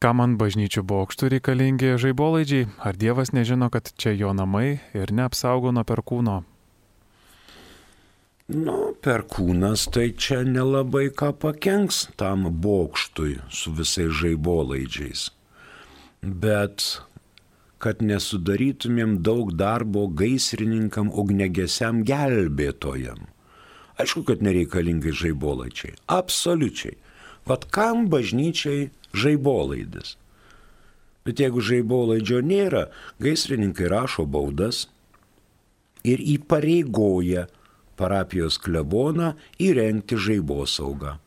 Kam 0.00 0.22
ant 0.24 0.38
bažnyčių 0.40 0.84
bokštų 0.88 1.28
reikalingi 1.34 1.90
žaibolaidžiai? 2.00 2.68
Ar 2.80 2.96
Dievas 2.96 3.34
nežino, 3.36 3.68
kad 3.68 3.90
čia 4.00 4.14
jo 4.16 4.30
namai 4.32 4.78
ir 4.96 5.12
neapsaugo 5.12 5.74
nuo 5.74 5.84
perkūno? 5.84 6.38
Nu, 8.48 8.76
perkūnas 9.04 9.84
tai 9.92 10.06
čia 10.16 10.40
nelabai 10.48 11.10
ką 11.12 11.34
pakenks 11.42 12.06
tam 12.16 12.48
bokštui 12.64 13.34
su 13.52 13.74
visais 13.76 14.14
žaibolaidžiais. 14.22 15.28
Bet 16.24 16.86
kad 17.84 18.00
nesudarytumėm 18.00 19.18
daug 19.26 19.52
darbo 19.52 20.06
gaisrininkam, 20.08 21.12
ugnegesiam 21.12 22.00
gelbėtojam. 22.08 23.28
Aišku, 23.98 24.22
kad 24.28 24.42
nereikalingai 24.44 25.12
žaibolaidžiai. 25.12 25.96
Absoliučiai. 26.06 26.96
Vat 27.48 27.66
kam 27.74 28.06
bažnyčiai 28.12 28.90
žaibolaidis? 29.16 30.16
Bet 31.26 31.42
jeigu 31.42 31.60
žaibolaidžio 31.64 32.40
nėra, 32.46 32.86
gaisrininkai 33.20 33.90
rašo 33.90 34.24
baudas 34.24 34.86
ir 36.06 36.22
įpareigoja 36.22 37.48
parapijos 37.98 38.60
kleboną 38.62 39.34
įrengti 39.60 40.16
žaibosaugą. 40.16 41.18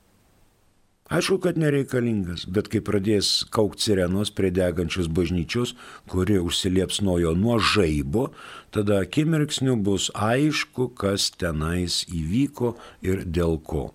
Aišku, 1.11 1.41
kad 1.43 1.57
nereikalingas, 1.59 2.45
bet 2.47 2.69
kai 2.71 2.79
pradės 2.87 3.41
kaukti 3.51 3.89
sirenos 3.89 4.29
prie 4.31 4.47
degančios 4.55 5.09
bažnyčios, 5.11 5.73
kuri 6.07 6.37
užsiliepsnojo 6.39 7.33
nuo 7.35 7.57
žaibo, 7.59 8.29
tada 8.71 9.01
akimirksniu 9.03 9.75
bus 9.75 10.07
aišku, 10.15 10.87
kas 10.95 11.27
tenais 11.35 12.05
įvyko 12.07 12.77
ir 13.03 13.25
dėl 13.27 13.59
ko. 13.59 13.89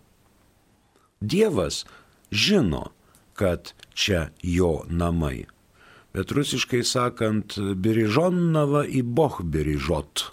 Dievas 1.25 1.87
žino, 2.29 2.91
kad 3.33 3.73
čia 3.97 4.29
jo 4.45 4.85
namai. 4.93 5.47
Bet 6.13 6.37
rusiškai 6.37 6.85
sakant, 6.85 7.57
birižonnava 7.57 8.85
į 8.85 9.01
boh 9.17 9.41
birižot. 9.41 10.29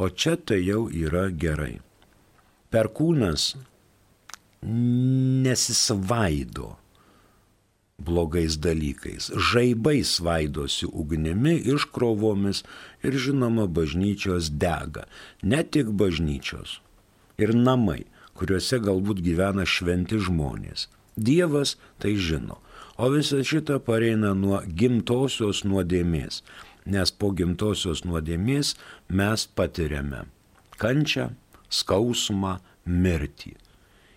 O 0.00 0.08
čia 0.08 0.40
tai 0.40 0.62
jau 0.64 0.86
yra 0.88 1.28
gerai. 1.28 1.74
Perkūnas 2.72 3.52
nesisvaido 4.62 6.76
blogais 7.98 8.58
dalykais. 8.60 9.32
Žaibai 9.52 10.04
svaidosi 10.04 10.86
ugnimi, 10.92 11.56
iškrovomis 11.64 12.62
ir 13.02 13.16
žinoma 13.16 13.66
bažnyčios 13.66 14.50
dega. 14.52 15.08
Ne 15.42 15.64
tik 15.64 15.86
bažnyčios. 15.96 16.80
Ir 17.40 17.56
namai, 17.56 18.04
kuriuose 18.36 18.78
galbūt 18.84 19.24
gyvena 19.24 19.64
šventi 19.64 20.20
žmonės. 20.20 20.92
Dievas 21.16 21.80
tai 21.98 22.16
žino. 22.20 22.60
O 23.00 23.08
visa 23.12 23.40
šita 23.44 23.80
pareina 23.84 24.32
nuo 24.36 24.60
gimtosios 24.64 25.64
nuodėmės 25.64 26.42
nes 26.86 27.10
po 27.10 27.32
gimtosios 27.34 28.04
nuodėmės 28.06 28.74
mes 29.10 29.46
patiriame 29.58 30.24
kančią, 30.80 31.30
skausmą, 31.72 32.58
mirtį. 32.86 33.56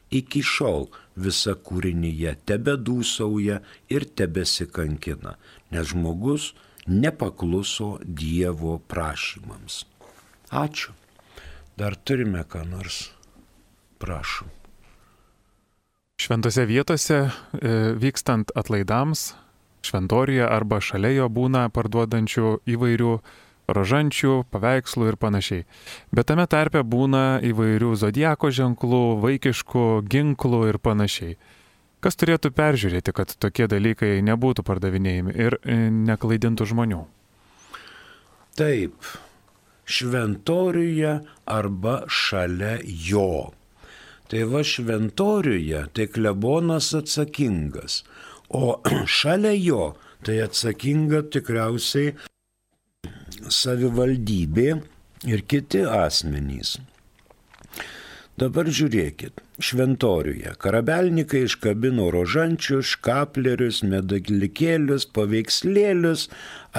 Iki 0.09 0.41
šiol 0.41 0.87
visa 1.19 1.53
kūrinyje 1.53 2.35
tebe 2.49 2.75
dūsauja 2.77 3.59
ir 3.93 4.07
tebesikankina, 4.17 5.35
nes 5.69 5.91
žmogus 5.91 6.53
nepakluso 6.89 7.99
Dievo 8.03 8.79
prašymams. 8.89 9.83
Ačiū. 10.49 10.95
Dar 11.77 11.95
turime 11.95 12.41
ką 12.43 12.65
nors. 12.67 13.11
Prašom. 13.99 14.49
Šventose 16.19 16.65
vietose 16.67 17.19
e, 17.23 17.29
vykstant 17.95 18.51
atlaidams 18.55 19.29
šventoriuje 19.87 20.43
arba 20.43 20.81
šalia 20.83 21.13
jo 21.21 21.27
būna 21.31 21.69
parduodančių 21.71 22.57
įvairių 22.67 23.13
rožančių, 23.75 24.33
paveikslų 24.53 25.11
ir 25.11 25.17
panašiai. 25.19 25.65
Bet 26.15 26.29
tame 26.31 26.45
tarpe 26.49 26.83
būna 26.83 27.39
įvairių 27.45 27.93
zodieko 27.99 28.51
ženklų, 28.53 29.03
vaikiškų 29.23 29.85
ginklų 30.09 30.61
ir 30.71 30.79
panašiai. 30.81 31.37
Kas 31.99 32.15
turėtų 32.15 32.53
peržiūrėti, 32.55 33.13
kad 33.15 33.33
tokie 33.43 33.67
dalykai 33.67 34.19
nebūtų 34.23 34.63
pardavinėjami 34.67 35.35
ir 35.35 35.57
e, 35.59 35.79
neklaidintų 35.91 36.69
žmonių? 36.71 37.01
Taip, 38.59 38.95
šventoriuje 39.83 41.17
arba 41.43 42.01
šalia 42.07 42.77
jo. 42.83 43.51
Tai 44.29 44.41
va 44.51 44.61
šventoriuje, 44.63 45.87
tai 45.91 46.05
klebonas 46.07 46.93
atsakingas, 46.95 48.03
O 48.49 48.81
šalia 49.05 49.53
jo 49.53 49.93
tai 50.25 50.41
atsakinga 50.43 51.21
tikriausiai 51.33 52.15
savivaldybė 53.47 54.69
ir 55.27 55.43
kiti 55.47 55.83
asmenys. 55.83 56.77
Dabar 58.39 58.69
žiūrėkit, 58.71 59.41
šventoriuje 59.59 60.53
karabelnikai 60.63 61.41
iškabino 61.43 62.05
rožančius, 62.15 62.93
škaplerius, 62.93 63.81
medalikėlius, 63.83 65.09
paveikslėlius, 65.11 66.29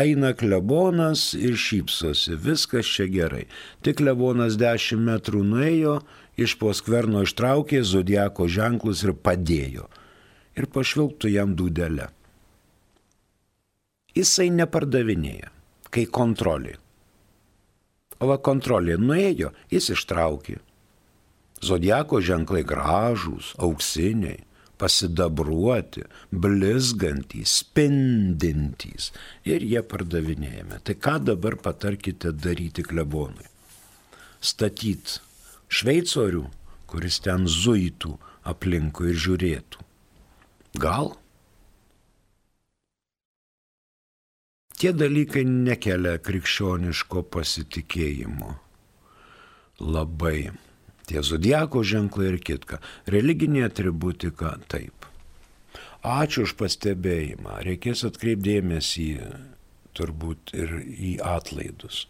eina 0.01 0.33
klebonas 0.33 1.35
ir 1.37 1.61
šypsosi, 1.61 2.39
viskas 2.41 2.89
čia 2.89 3.11
gerai. 3.13 3.45
Tik 3.85 4.01
klebonas 4.01 4.57
dešimt 4.61 5.05
metrų 5.11 5.45
nuėjo, 5.53 5.99
iš 6.41 6.57
po 6.57 6.73
skverno 6.73 7.27
ištraukė 7.29 7.85
zodieko 7.85 8.49
ženklus 8.49 9.05
ir 9.05 9.13
padėjo 9.13 9.91
ir 10.57 10.67
pašvilptų 10.67 11.29
jam 11.37 11.53
dūdelę. 11.57 12.09
Jisai 14.17 14.49
nepardavinėja, 14.51 15.53
kai 15.95 16.07
kontrolė. 16.07 16.77
O 18.21 18.29
va 18.29 18.37
kontrolė 18.39 18.99
nuėjo, 19.01 19.51
jis 19.73 19.91
ištraukė. 19.97 20.59
Zodiako 21.65 22.21
ženklai 22.25 22.63
gražūs, 22.65 23.55
auksiniai, 23.61 24.43
pasidabruoti, 24.81 26.07
blizgantys, 26.33 27.59
spindintys 27.61 29.11
ir 29.49 29.65
jie 29.65 29.83
pardavinėjami. 29.85 30.81
Tai 30.85 30.97
ką 31.05 31.17
dabar 31.31 31.59
patarkite 31.61 32.33
daryti 32.33 32.85
klebonui? 32.87 33.49
Statyt 34.41 35.19
šveicorių, 35.69 36.47
kuris 36.89 37.21
ten 37.25 37.45
zuitų 37.45 38.17
aplinkui 38.49 39.13
ir 39.13 39.21
žiūrėtų. 39.27 39.85
Gal? 40.81 41.13
Tie 44.81 44.95
dalykai 44.97 45.45
nekelia 45.45 46.17
krikščioniško 46.25 47.27
pasitikėjimo. 47.29 48.55
Labai. 49.81 50.51
Tie 51.05 51.21
zodieko 51.27 51.83
ženklai 51.85 52.31
ir 52.31 52.39
kitka. 52.41 52.79
Religinė 53.11 53.67
atributika 53.67 54.55
taip. 54.73 55.05
Ačiū 56.01 56.47
už 56.47 56.55
pastebėjimą. 56.57 57.59
Reikės 57.67 58.07
atkreipdėmėsi 58.09 59.09
turbūt 59.93 60.55
ir 60.57 60.79
į 60.81 61.17
atlaidus. 61.29 62.07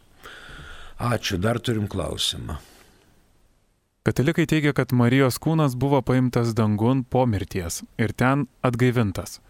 Ačiū, 1.00 1.40
dar 1.42 1.58
turim 1.58 1.88
klausimą. 1.90 2.60
Katalikai 4.06 4.46
teigia, 4.48 4.72
kad 4.76 4.94
Marijos 4.96 5.40
kūnas 5.42 5.74
buvo 5.76 6.00
paimtas 6.06 6.54
dangun 6.56 7.02
po 7.04 7.26
mirties 7.26 7.82
ir 8.00 8.14
ten 8.16 8.46
atgaivintas, 8.64 9.40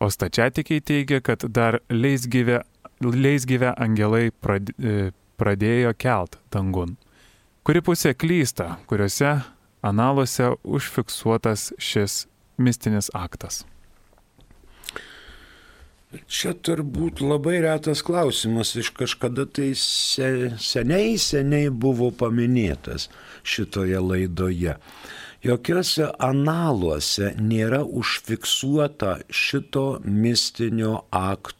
o 0.00 0.08
stačiatikiai 0.10 0.80
teigia, 0.82 1.20
kad 1.20 1.44
dar 1.46 1.78
leisgyvę, 1.92 2.62
leisgyvę 3.00 3.72
angelai 3.80 4.28
e, 4.28 5.10
pradėjo 5.40 5.94
kelt 5.96 6.36
dangun. 6.52 6.96
Kuri 7.64 7.82
pusė 7.84 8.14
klysta, 8.16 8.76
kuriuose 8.88 9.40
analuose 9.84 10.52
užfiksuotas 10.64 11.70
šis 11.80 12.26
mistinis 12.60 13.10
aktas? 13.16 13.64
Čia 16.26 16.56
turbūt 16.58 17.20
labai 17.22 17.60
retas 17.62 18.00
klausimas, 18.02 18.72
iš 18.74 18.90
kažkada 18.96 19.44
tai 19.46 19.70
se, 19.78 20.50
seniai, 20.58 21.14
seniai 21.22 21.70
buvo 21.70 22.10
paminėtas 22.10 23.06
šitoje 23.46 24.00
laidoje. 24.02 24.74
Jokiuose 25.46 26.10
analuose 26.20 27.30
nėra 27.38 27.84
užfiksuota 27.86 29.20
šito 29.30 29.86
mistinio 30.04 31.04
akto 31.14 31.59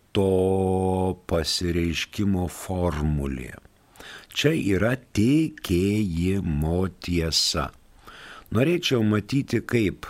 pasireiškimo 1.30 2.46
formulė. 2.50 3.54
Čia 4.34 4.54
yra 4.54 4.94
tikėjimo 4.96 6.80
tiesa. 7.02 7.70
Norėčiau 8.54 9.04
matyti, 9.06 9.60
kaip 9.62 10.06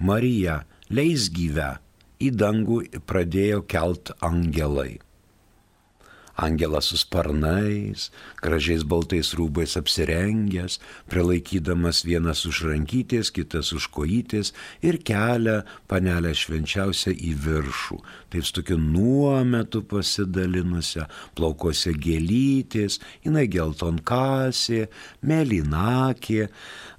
Marija 0.00 0.62
leis 0.88 1.28
gyvę 1.32 1.74
į 2.20 2.32
dangų 2.40 2.82
pradėjo 3.08 3.62
kelt 3.68 4.12
angelai 4.24 4.98
angelas 6.40 6.88
su 6.90 6.96
sparnais, 6.96 8.08
gražiais 8.40 8.82
baltais 8.88 9.34
rūbais 9.36 9.76
apsirengęs, 9.78 10.78
prilaikydamas 11.12 12.02
vienas 12.08 12.46
už 12.48 12.64
rankytės, 12.70 13.30
kitas 13.36 13.74
už 13.76 13.90
kojytės 13.94 14.54
ir 14.86 15.00
kelia 15.04 15.60
panelę 15.90 16.32
švenčiausią 16.36 17.12
į 17.14 17.34
viršų. 17.44 18.00
Taip 18.32 18.48
su 18.48 18.56
tokiu 18.60 18.80
nuometu 18.80 19.84
pasidalinusią, 19.90 21.06
plaukose 21.36 21.92
gėlytės, 21.94 23.00
jinai 23.26 23.46
geltonkasė, 23.52 24.86
melinakė, 25.20 26.48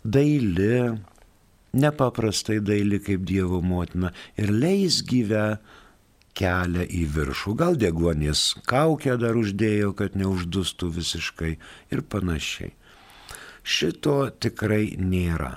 daili, 0.05 1.01
nepaprastai 1.73 2.59
daili 2.59 2.99
kaip 3.03 3.23
Dievo 3.27 3.61
motina 3.63 4.11
ir 4.37 4.51
leis 4.51 5.01
gyvę 5.07 5.57
kelią 6.37 6.85
į 6.87 7.01
viršų. 7.15 7.55
Gal 7.59 7.77
deguonies 7.79 8.43
kaukę 8.69 9.17
dar 9.21 9.37
uždėjo, 9.39 9.91
kad 9.97 10.15
neuždustų 10.19 10.91
visiškai 10.97 11.51
ir 11.91 12.03
panašiai. 12.13 12.73
Šito 13.61 14.17
tikrai 14.41 14.95
nėra. 14.97 15.53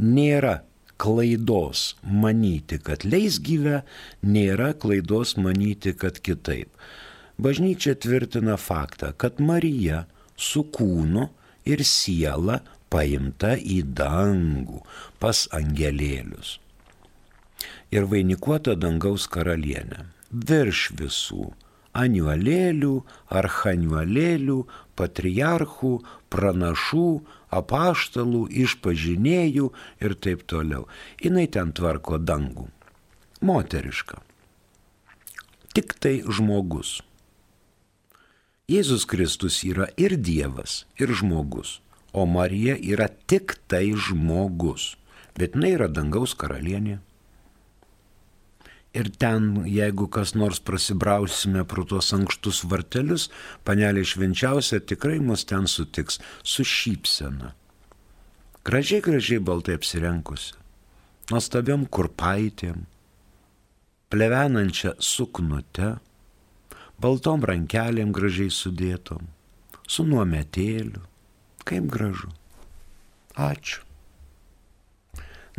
Nėra 0.00 0.60
klaidos 1.00 1.94
manyti, 2.02 2.80
kad 2.82 3.04
leis 3.04 3.38
gyvę, 3.40 3.82
nėra 4.26 4.72
klaidos 4.80 5.36
manyti, 5.40 5.94
kad 5.96 6.18
kitaip. 6.24 6.72
Bažnyčia 7.40 7.94
tvirtina 7.96 8.58
faktą, 8.60 9.14
kad 9.16 9.40
Marija 9.40 10.04
su 10.36 10.66
kūnu 10.76 11.28
ir 11.68 11.84
siela 11.88 12.60
paimta 12.92 13.54
į 13.56 13.80
dangų 13.96 14.82
pas 15.22 15.46
angelėlius 15.56 16.58
ir 17.90 18.06
vainikuota 18.10 18.76
dangaus 18.78 19.26
karalienė. 19.30 20.06
Virš 20.30 20.90
visų 20.98 21.50
aniualėlių, 21.96 22.94
archaniualėlių, 23.34 24.58
patriarchų, 24.98 25.92
pranašų, 26.30 27.08
apaštalų, 27.50 28.46
išpažinėjų 28.62 29.70
ir 30.04 30.14
taip 30.22 30.46
toliau. 30.46 30.86
Jis 31.18 31.50
ten 31.50 31.72
tvarko 31.74 32.18
dangų. 32.18 32.68
Moteriška. 33.40 34.20
Tik 35.74 35.94
tai 35.98 36.20
žmogus. 36.26 37.00
Jėzus 38.70 39.02
Kristus 39.02 39.64
yra 39.66 39.88
ir 39.98 40.14
Dievas, 40.14 40.84
ir 40.94 41.10
žmogus, 41.10 41.80
o 42.14 42.22
Marija 42.26 42.76
yra 42.78 43.08
tik 43.08 43.56
tai 43.66 43.90
žmogus, 43.98 44.94
bet 45.34 45.56
jinai 45.58 45.72
yra 45.74 45.88
dangaus 45.90 46.36
karalienė. 46.38 47.00
Ir 48.90 49.06
ten, 49.22 49.66
jeigu 49.70 50.08
kas 50.10 50.32
nors 50.34 50.58
prasibrausime 50.66 51.62
pro 51.64 51.84
tuos 51.86 52.10
ankštus 52.16 52.64
vartelius, 52.66 53.28
panelė 53.62 54.02
švenčiausia 54.02 54.80
tikrai 54.82 55.20
mus 55.22 55.44
ten 55.46 55.70
sutiks 55.70 56.18
su 56.42 56.66
šypsena. 56.66 57.52
Gražiai, 58.66 59.00
gražiai 59.04 59.38
baltai 59.38 59.78
apsirenkusi, 59.78 60.56
nuostabiam 61.30 61.86
kurpaitėm, 61.86 62.82
plevenančia 64.10 64.96
suknute, 64.98 65.94
baltom 66.98 67.46
rankelėm 67.46 68.10
gražiai 68.12 68.50
sudėtom, 68.50 69.30
su 69.86 70.04
nuometėliu. 70.04 71.06
Kaip 71.70 71.86
gražu. 71.92 72.30
Ačiū. 73.38 73.84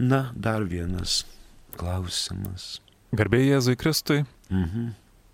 Na, 0.01 0.31
dar 0.35 0.65
vienas 0.67 1.21
klausimas. 1.77 2.81
Garbėjai 3.11 3.55
Jėzui 3.55 3.75
Kristui. 3.75 4.23
Mhm. 4.49 4.91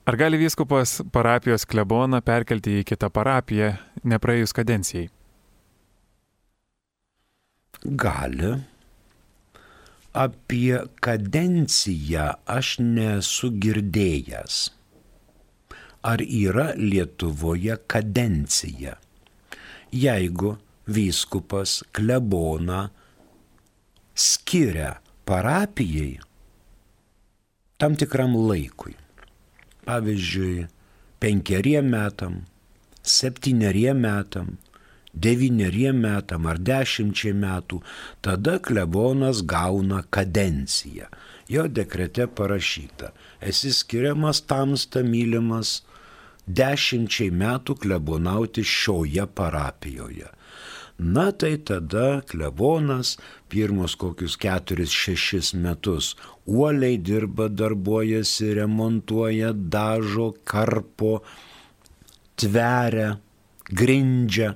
Ar 0.08 0.16
gali 0.16 0.38
vyskupas 0.40 1.02
parapijos 1.12 1.66
kleboną 1.68 2.22
perkelti 2.24 2.80
į 2.80 2.86
kitą 2.88 3.10
parapiją, 3.12 3.74
nepraėjus 4.08 4.56
kadencijai? 4.56 5.10
Gali. 7.84 8.54
Apie 10.18 10.80
kadenciją 11.04 12.30
aš 12.50 12.78
nesu 12.82 13.52
girdėjęs. 13.52 14.62
Ar 16.08 16.24
yra 16.24 16.72
Lietuvoje 16.80 17.76
kadencija? 17.86 18.96
Jeigu 19.92 20.56
vyskupas 20.88 21.84
kleboną 21.92 22.88
skiria 24.16 24.96
parapijai, 25.28 26.16
tam 27.78 27.96
tikram 27.96 28.36
laikui. 28.36 28.96
Pavyzdžiui, 29.86 30.68
penkeriem 31.22 31.90
metam, 31.94 32.42
septyneriem 33.04 34.00
metam, 34.02 34.58
devyneriem 35.14 36.02
metam 36.02 36.48
ar 36.50 36.60
dešimčiai 36.60 37.36
metų, 37.38 37.80
tada 38.26 38.58
klebonas 38.60 39.44
gauna 39.46 40.04
kadenciją. 40.10 41.08
Jo 41.48 41.68
dekrete 41.72 42.28
parašyta, 42.28 43.14
esi 43.40 43.72
skiriamas 43.72 44.42
tamsta 44.50 45.06
mylimas 45.06 45.78
dešimčiai 46.48 47.32
metų 47.32 47.78
klebonauti 47.84 48.66
šioje 48.68 49.30
parapijoje. 49.38 50.28
Na 50.98 51.32
tai 51.32 51.58
tada 51.58 52.22
klebonas 52.26 53.18
pirmus 53.50 53.94
kokius 53.96 54.34
keturis 54.42 54.90
šešis 54.90 55.54
metus 55.54 56.16
uoliai 56.46 56.98
dirba, 56.98 57.48
darbuojasi, 57.54 58.54
remontuoja, 58.58 59.54
dažo, 59.54 60.32
karpo, 60.44 61.20
tveria, 62.36 63.20
grindžia. 63.70 64.56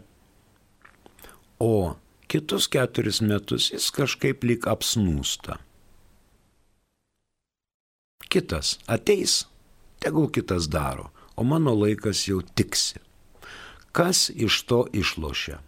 O 1.60 1.94
kitus 2.26 2.66
keturis 2.68 3.22
metus 3.22 3.70
jis 3.70 3.92
kažkaip 3.94 4.42
lik 4.42 4.66
apsnūsta. 4.66 5.62
Kitas 8.32 8.80
ateis, 8.90 9.44
tegul 10.02 10.32
kitas 10.34 10.66
daro, 10.72 11.12
o 11.38 11.46
mano 11.46 11.76
laikas 11.78 12.26
jau 12.26 12.42
tiksi. 12.42 12.98
Kas 13.94 14.32
iš 14.34 14.64
to 14.66 14.88
išlošia? 14.90 15.60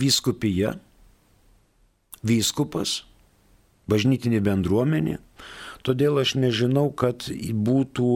Vyskupija, 0.00 0.76
vyskupas, 2.22 3.02
bažnytinė 3.90 4.40
bendruomenė. 4.44 5.18
Todėl 5.82 6.20
aš 6.22 6.36
nežinau, 6.38 6.92
kad 6.94 7.26
būtų 7.66 8.08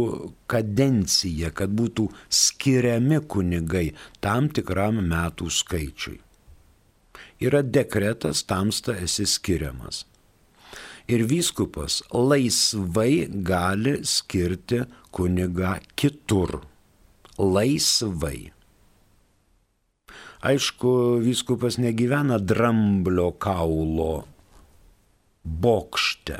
kadencija, 0.50 1.50
kad 1.50 1.72
būtų 1.74 2.06
skiriami 2.30 3.18
kunigai 3.26 3.88
tam 4.22 4.46
tikram 4.54 5.02
metų 5.02 5.50
skaičiui. 5.50 6.20
Yra 7.42 7.60
dekretas, 7.66 8.44
tamsta 8.48 8.94
esi 9.02 9.26
skiriamas. 9.28 10.04
Ir 11.10 11.26
vyskupas 11.26 12.00
laisvai 12.10 13.26
gali 13.46 13.98
skirti 14.06 14.84
kunigą 15.14 15.76
kitur. 15.98 16.62
Laisvai. 17.38 18.55
Aišku, 20.46 21.18
vyskupas 21.26 21.74
negyvena 21.82 22.38
dramblio 22.38 23.32
kaulo 23.34 24.24
bokšte. 25.42 26.36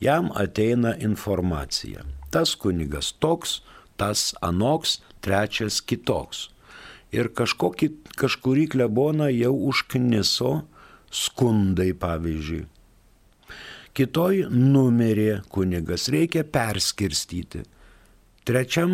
Jam 0.00 0.28
ateina 0.34 0.92
informacija. 0.94 2.04
Tas 2.30 2.54
kunigas 2.54 3.10
toks, 3.18 3.56
tas 3.98 4.30
anoks, 4.46 5.00
trečias 5.20 5.80
kitoks. 5.82 6.44
Ir 7.10 7.32
kažkokį, 7.34 7.88
kažkurį 8.20 8.68
kleboną 8.76 9.26
jau 9.32 9.54
užkniso 9.72 10.52
skundai, 11.10 11.90
pavyzdžiui. 11.98 12.62
Kitoj 13.98 14.44
numerė 14.54 15.40
kunigas 15.50 16.06
reikia 16.14 16.46
perskirstyti 16.46 17.64
Trečiam 18.48 18.92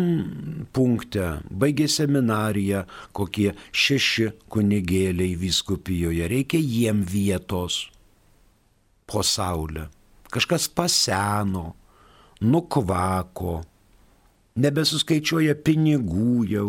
punkte 0.75 1.37
baigė 1.47 1.85
seminariją 1.87 2.81
kokie 3.15 3.53
šeši 3.71 4.33
kunigėliai 4.51 5.37
vyskupijoje, 5.39 6.27
reikia 6.27 6.59
jiem 6.59 7.05
vietos 7.07 7.85
po 9.07 9.23
saulę. 9.23 9.87
Kažkas 10.27 10.67
paseno, 10.67 11.69
nukvako, 12.43 13.61
nebesuskaičiuoja 14.59 15.55
pinigų 15.63 16.43
jau 16.51 16.67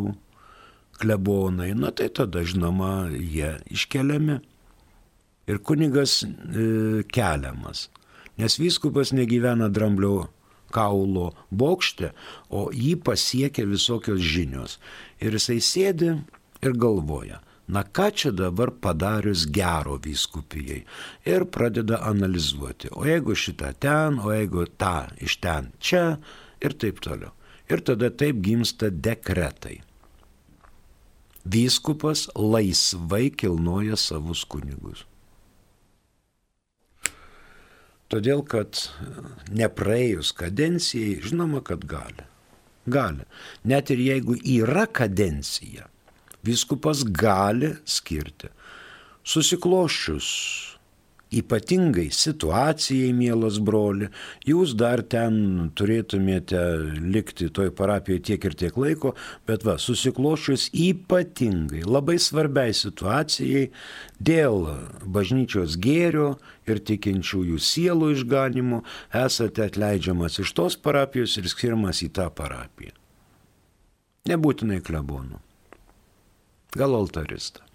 klebonai, 1.00 1.72
na 1.74 1.90
tai 1.90 2.06
tada 2.14 2.44
žinoma 2.46 3.08
jie 3.10 3.56
iškeliami. 3.74 4.38
Ir 5.50 5.58
kunigas 5.62 6.20
e, 6.22 7.02
keliamas, 7.10 7.88
nes 8.38 8.58
vyskupas 8.58 9.10
negyvena 9.14 9.68
dramblio 9.70 10.28
kaulo 10.76 11.30
bokšte, 11.50 12.12
o 12.52 12.68
jį 12.74 12.96
pasiekia 13.06 13.66
visokios 13.68 14.20
žinios. 14.20 14.78
Ir 15.24 15.38
jisai 15.38 15.58
sėdi 15.64 16.12
ir 16.62 16.76
galvoja, 16.76 17.40
na 17.68 17.82
ką 17.82 18.10
čia 18.14 18.32
dabar 18.36 18.70
padarius 18.70 19.46
gero 19.50 19.96
vyskupijai. 20.02 20.84
Ir 21.26 21.46
pradeda 21.50 22.02
analizuoti, 22.06 22.92
o 22.92 23.06
jeigu 23.08 23.34
šitą 23.34 23.72
ten, 23.80 24.20
o 24.20 24.30
jeigu 24.34 24.68
tą 24.78 25.08
iš 25.22 25.40
ten 25.42 25.72
čia 25.80 26.18
ir 26.62 26.76
taip 26.78 27.02
toliau. 27.04 27.32
Ir 27.66 27.82
tada 27.82 28.12
taip 28.14 28.38
gimsta 28.44 28.92
dekretai. 28.92 29.80
Vyskupas 31.46 32.28
laisvai 32.34 33.30
kilnoja 33.30 33.98
savus 33.98 34.44
kunigus. 34.46 35.04
Todėl, 38.12 38.44
kad 38.46 38.78
nepraėjus 39.50 40.30
kadencijai, 40.36 41.18
žinoma, 41.24 41.62
kad 41.66 41.82
gali. 41.90 42.26
Gali. 42.86 43.26
Net 43.66 43.90
ir 43.90 43.98
jeigu 43.98 44.36
yra 44.38 44.86
kadencija, 44.86 45.88
Viskupas 46.46 47.02
gali 47.10 47.72
skirti. 47.88 48.50
Susikloščius 49.26 50.28
ypatingai 51.34 52.06
situacijai, 52.14 53.10
mielas 53.16 53.58
broli, 53.62 54.08
jūs 54.46 54.76
dar 54.78 55.02
ten 55.02 55.72
turėtumėte 55.76 56.60
likti 57.02 57.48
toj 57.50 57.72
parapijoje 57.76 58.22
tiek 58.30 58.46
ir 58.46 58.54
tiek 58.58 58.78
laiko, 58.78 59.14
bet 59.48 59.66
va, 59.66 59.76
susiklošius 59.82 60.68
ypatingai 60.70 61.82
labai 61.86 62.18
svarbiai 62.22 62.74
situacijai 62.76 63.66
dėl 64.22 64.70
bažnyčios 65.02 65.78
gėrio 65.82 66.36
ir 66.70 66.82
tikinčiųjų 66.86 67.58
sielų 67.58 68.12
išganimo 68.14 68.84
esate 69.26 69.66
atleidžiamas 69.66 70.38
iš 70.44 70.54
tos 70.54 70.78
parapijos 70.78 71.36
ir 71.40 71.50
skiriamas 71.50 72.04
į 72.06 72.12
tą 72.20 72.30
parapiją. 72.30 72.94
Nebūtinai 74.26 74.80
klebonų 74.82 75.42
gal 76.76 76.94
altaristą. 76.98 77.65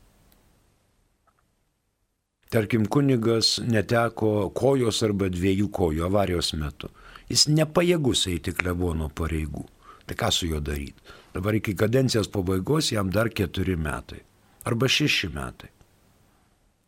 Tarkim, 2.51 2.85
kunigas 2.85 3.61
neteko 3.63 4.49
kojos 4.51 4.97
arba 5.07 5.29
dviejų 5.31 5.69
kojų 5.71 6.03
avarijos 6.03 6.49
metu. 6.59 6.89
Jis 7.31 7.45
nepajėgus 7.47 8.25
eiti 8.27 8.51
klebono 8.51 9.07
pareigų. 9.07 9.63
Tai 10.03 10.17
ką 10.19 10.31
su 10.35 10.49
juo 10.49 10.59
daryti? 10.59 11.13
Dabar 11.31 11.55
iki 11.55 11.77
kadencijos 11.79 12.27
pabaigos 12.33 12.89
jam 12.91 13.07
dar 13.07 13.29
keturi 13.31 13.77
metai. 13.79 14.19
Arba 14.67 14.89
šeši 14.91 15.29
metai. 15.31 15.69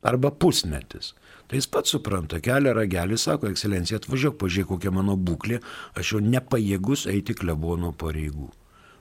Arba 0.03 0.33
pusmetis. 0.35 1.13
Tai 1.47 1.61
jis 1.61 1.69
pats 1.71 1.95
supranta, 1.95 2.41
kelia 2.43 2.73
ragelį, 2.75 3.15
sako, 3.19 3.47
ekscelencija, 3.53 4.01
atvažiuok, 4.01 4.35
pažiūrėk, 4.43 4.67
kokia 4.73 4.91
mano 4.91 5.15
būklė, 5.15 5.61
aš 5.95 6.15
jau 6.15 6.21
nepajėgus 6.27 7.05
eiti 7.13 7.37
klebono 7.39 7.93
pareigų 7.95 8.51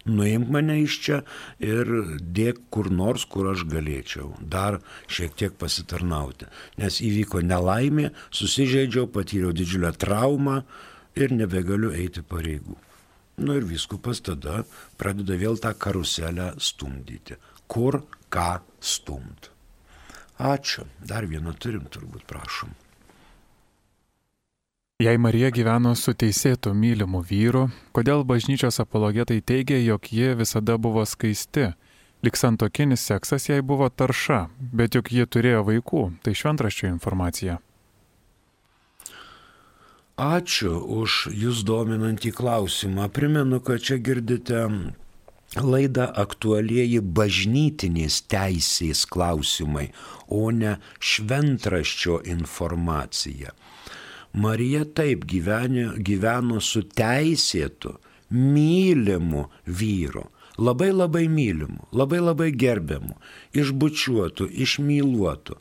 nuimk 0.04 0.50
mane 0.50 0.78
iš 0.82 0.98
čia 1.04 1.18
ir 1.62 1.90
dėk 2.20 2.62
kur 2.74 2.90
nors, 2.90 3.24
kur 3.24 3.52
aš 3.52 3.66
galėčiau 3.70 4.32
dar 4.40 4.80
šiek 5.06 5.36
tiek 5.38 5.58
pasitarnauti. 5.58 6.48
Nes 6.82 7.00
įvyko 7.04 7.42
nelaimė, 7.46 8.10
susižeidžiau, 8.34 9.08
patyriau 9.12 9.54
didžiulę 9.54 9.92
traumą 9.94 10.62
ir 11.18 11.34
nebegaliu 11.34 11.92
eiti 11.94 12.24
pareigų. 12.26 12.76
Nu 13.42 13.56
ir 13.56 13.64
viskupas 13.64 14.20
tada 14.20 14.62
pradeda 15.00 15.38
vėl 15.40 15.56
tą 15.60 15.72
karuselę 15.78 16.52
stumdyti. 16.60 17.38
Kur 17.66 18.02
ką 18.32 18.60
stumt. 18.80 19.48
Ačiū. 20.42 20.84
Dar 21.00 21.24
vieną 21.30 21.54
turim 21.56 21.86
turbūt, 21.92 22.26
prašom. 22.28 22.81
Jei 25.02 25.18
Marija 25.18 25.48
gyveno 25.50 25.96
su 25.98 26.12
teisėtu 26.14 26.70
mylimu 26.78 27.24
vyru, 27.26 27.64
kodėl 27.96 28.20
bažnyčios 28.22 28.76
apologetai 28.84 29.40
teigia, 29.42 29.80
jog 29.82 30.04
ji 30.14 30.28
visada 30.38 30.76
buvo 30.78 31.02
skaisti? 31.02 31.72
Lik 32.22 32.38
santokinis 32.38 33.02
seksas 33.10 33.48
jai 33.48 33.56
buvo 33.66 33.88
tarša, 33.90 34.44
bet 34.60 34.94
juk 34.94 35.10
ji 35.10 35.26
turėjo 35.26 35.64
vaikų, 35.66 36.02
tai 36.22 36.36
šventraščio 36.38 36.86
informacija. 36.92 37.56
Ačiū 40.22 40.76
už 41.00 41.16
jūs 41.34 41.64
dominantį 41.66 42.30
klausimą. 42.38 43.08
Primenu, 43.10 43.58
kad 43.58 43.82
čia 43.82 43.98
girdite 43.98 44.68
laidą 45.58 46.06
aktualieji 46.26 47.02
bažnytinės 47.02 48.22
teisės 48.30 49.02
klausimai, 49.10 49.88
o 50.30 50.46
ne 50.54 50.76
šventraščio 51.00 52.22
informacija. 52.36 53.56
Marija 54.32 54.84
taip 54.96 55.26
gyvenė, 55.28 55.90
gyveno 56.00 56.60
su 56.64 56.82
teisėtu, 56.96 57.98
mylimu 58.32 59.46
vyru, 59.66 60.24
labai 60.56 60.88
labai 60.92 61.26
mylimu, 61.28 61.88
labai 61.92 62.20
labai 62.22 62.50
gerbiamu, 62.56 63.16
išbučiuotu, 63.52 64.48
išmyluotu. 64.48 65.58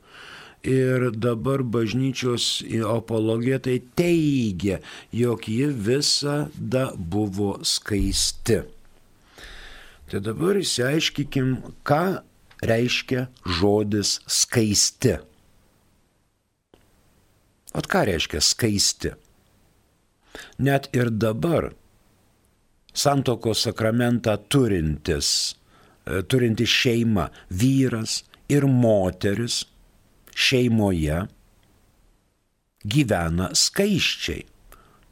Ir 0.62 1.10
dabar 1.18 1.64
bažnyčios 1.66 2.62
apologetai 2.86 3.80
teigia, 3.98 4.78
jog 5.12 5.48
ji 5.50 5.72
visada 5.74 6.92
buvo 6.96 7.56
skaisti. 7.66 8.60
Tai 10.12 10.22
dabar 10.22 10.60
įsiaiškikim, 10.62 11.56
ką 11.82 12.22
reiškia 12.62 13.26
žodis 13.58 14.20
skaisti. 14.30 15.18
At 17.74 17.88
ką 17.88 18.04
reiškia 18.10 18.42
skaisti? 18.44 19.14
Net 20.60 20.90
ir 20.96 21.12
dabar 21.12 21.72
santokos 22.94 23.64
sakramentą 23.66 24.36
turintis, 24.52 25.56
e, 26.06 26.22
turinti 26.24 26.68
šeima, 26.68 27.30
vyras 27.50 28.24
ir 28.52 28.68
moteris 28.68 29.64
šeimoje 30.36 31.22
gyvena 32.84 33.52
skaiščiai, 33.56 34.46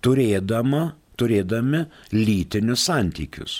turėdama, 0.03 0.83
turėdami 1.19 1.85
lytinius 2.15 2.87
santykius. 2.89 3.55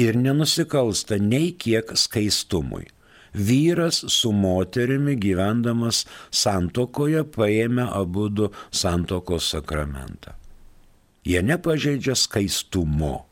Ir 0.00 0.16
nenusikalsta 0.18 1.20
nei 1.22 1.52
kiek 1.54 1.92
skaistumui 1.98 2.88
vyras 3.34 4.04
su 4.08 4.32
moterimi 4.32 5.16
gyvendamas 5.20 6.04
santokoje 6.30 7.24
paėmė 7.34 7.88
abu 7.90 8.28
du 8.30 8.50
santokos 8.70 9.50
sakramentą. 9.54 10.34
Jie 11.24 11.40
nepažeidžia 11.42 12.14
skaistumo. 12.14 13.24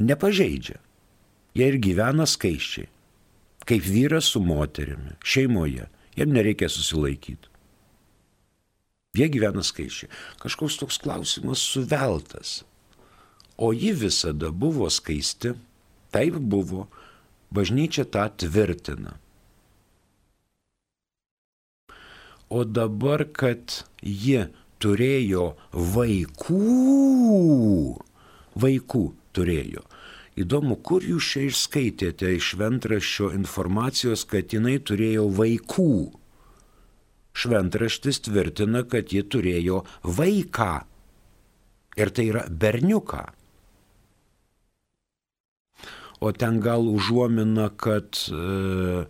Nepažeidžia. 0.00 0.78
Jie 1.54 1.70
ir 1.70 1.78
gyvena 1.82 2.26
skaiščiai. 2.26 2.88
Kaip 3.64 3.82
vyras 3.86 4.28
su 4.34 4.42
moterimi, 4.42 5.14
šeimoje. 5.24 5.88
Jiem 6.14 6.32
nereikia 6.34 6.68
susilaikyti. 6.70 7.50
Jie 9.14 9.28
gyvena 9.30 9.62
skaičiai. 9.62 10.10
Kažkoks 10.42 10.78
toks 10.80 10.98
klausimas 11.02 11.62
suveltas. 11.62 12.62
O 13.56 13.70
ji 13.72 13.92
visada 13.94 14.50
buvo 14.50 14.88
skaisti, 14.90 15.54
Taip 16.14 16.38
buvo, 16.38 16.86
bažnyčia 17.50 18.04
tą 18.06 18.28
tvirtina. 18.38 19.16
O 22.54 22.62
dabar, 22.62 23.24
kad 23.34 23.82
ji 23.98 24.44
turėjo 24.78 25.54
vaikų, 25.72 26.60
vaikų 28.62 29.04
turėjo. 29.34 29.84
Įdomu, 30.38 30.76
kur 30.86 31.02
jūs 31.06 31.34
čia 31.34 31.44
išskaitėte 31.48 32.30
iš 32.36 32.54
šventraščio 32.54 33.30
informacijos, 33.34 34.26
kad 34.30 34.54
jinai 34.54 34.76
turėjo 34.82 35.28
vaikų. 35.34 35.90
Šventraštis 37.34 38.22
tvirtina, 38.28 38.82
kad 38.86 39.10
ji 39.14 39.22
turėjo 39.26 39.82
vaiką. 40.06 40.74
Ir 41.98 42.10
tai 42.14 42.30
yra 42.30 42.46
berniuką 42.50 43.24
o 46.24 46.32
ten 46.32 46.60
gal 46.64 46.86
užuomina, 46.88 47.68
kad 47.76 48.16
e, 48.32 49.04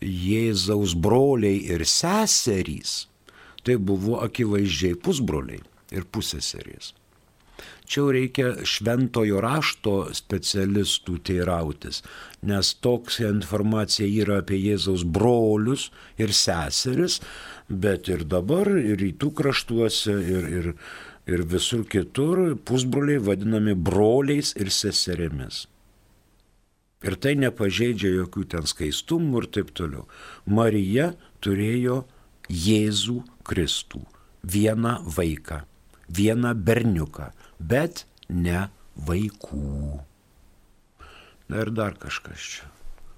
Jėzaus 0.00 0.94
broliai 0.96 1.60
ir 1.74 1.84
seserys, 1.88 3.06
tai 3.64 3.76
buvo 3.76 4.20
akivaizdžiai 4.24 4.96
pusbroliai 5.04 5.60
ir 5.92 6.06
pusseserys. 6.12 6.94
Čia 7.86 8.02
reikia 8.10 8.48
šventojo 8.66 9.38
rašto 9.44 9.92
specialistų 10.16 11.20
teirautis, 11.28 12.00
nes 12.42 12.72
toks 12.82 13.20
informacija 13.22 14.08
yra 14.24 14.40
apie 14.42 14.58
Jėzaus 14.58 15.04
brolius 15.06 15.86
ir 16.18 16.34
seseris, 16.34 17.20
bet 17.68 18.10
ir 18.10 18.26
dabar, 18.26 18.72
ir 18.80 18.98
rytų 19.04 19.30
kraštuose, 19.38 20.18
ir, 20.18 20.50
ir, 20.58 20.68
ir 21.30 21.46
visur 21.54 21.86
kitur 21.86 22.58
pusbroliai 22.66 23.22
vadinami 23.22 23.78
broliais 23.78 24.52
ir 24.58 24.74
seserėmis. 24.74 25.66
Ir 27.04 27.16
tai 27.20 27.34
nepažeidžia 27.36 28.14
jokių 28.22 28.44
ten 28.54 28.68
skaistumų 28.68 29.42
ir 29.42 29.48
taip 29.52 29.72
toliau. 29.76 30.06
Marija 30.48 31.12
turėjo 31.44 32.04
Jėzų 32.48 33.20
Kristų, 33.46 34.00
vieną 34.46 35.00
vaiką, 35.16 35.64
vieną 36.08 36.54
berniuką, 36.54 37.32
bet 37.58 38.06
ne 38.30 38.68
vaikų. 38.96 40.00
Na 41.50 41.62
ir 41.62 41.70
dar 41.74 41.98
kažkas 41.98 42.48
čia. 42.54 42.70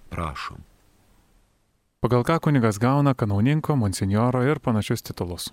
Prašom. 0.08 0.64
Pagal 2.00 2.22
ką 2.24 2.38
kunigas 2.40 2.78
gauna 2.80 3.14
kanauninko, 3.14 3.76
monsinjoro 3.76 4.44
ir 4.46 4.60
panašius 4.62 5.02
titulus? 5.02 5.50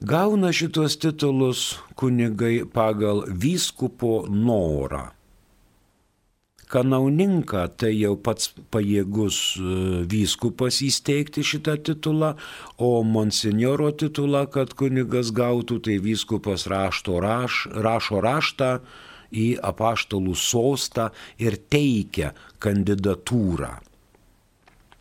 Gauna 0.00 0.52
šitos 0.54 0.96
titulus 0.96 1.78
kunigai 1.98 2.64
pagal 2.64 3.24
vyskupo 3.28 4.26
norą. 4.30 5.17
Kanauninką 6.68 7.64
tai 7.80 7.94
jau 7.96 8.14
pats 8.20 8.50
pajėgus 8.72 9.38
e, 9.56 9.78
vyskupas 10.12 10.82
įsteigti 10.84 11.44
šitą 11.46 11.78
titulą, 11.88 12.34
o 12.76 13.02
monsinjoro 13.02 13.90
titulą, 13.96 14.44
kad 14.52 14.76
kunigas 14.76 15.32
gautų, 15.32 15.80
tai 15.88 15.98
vyskupas 16.04 16.68
rašto 16.68 17.18
raš, 17.24 17.66
rašo 17.72 18.22
raštą 18.24 18.70
į 19.32 19.48
apaštalų 19.72 20.36
sostą 20.36 21.10
ir 21.40 21.58
teikia 21.72 22.34
kandidatūrą 22.60 23.76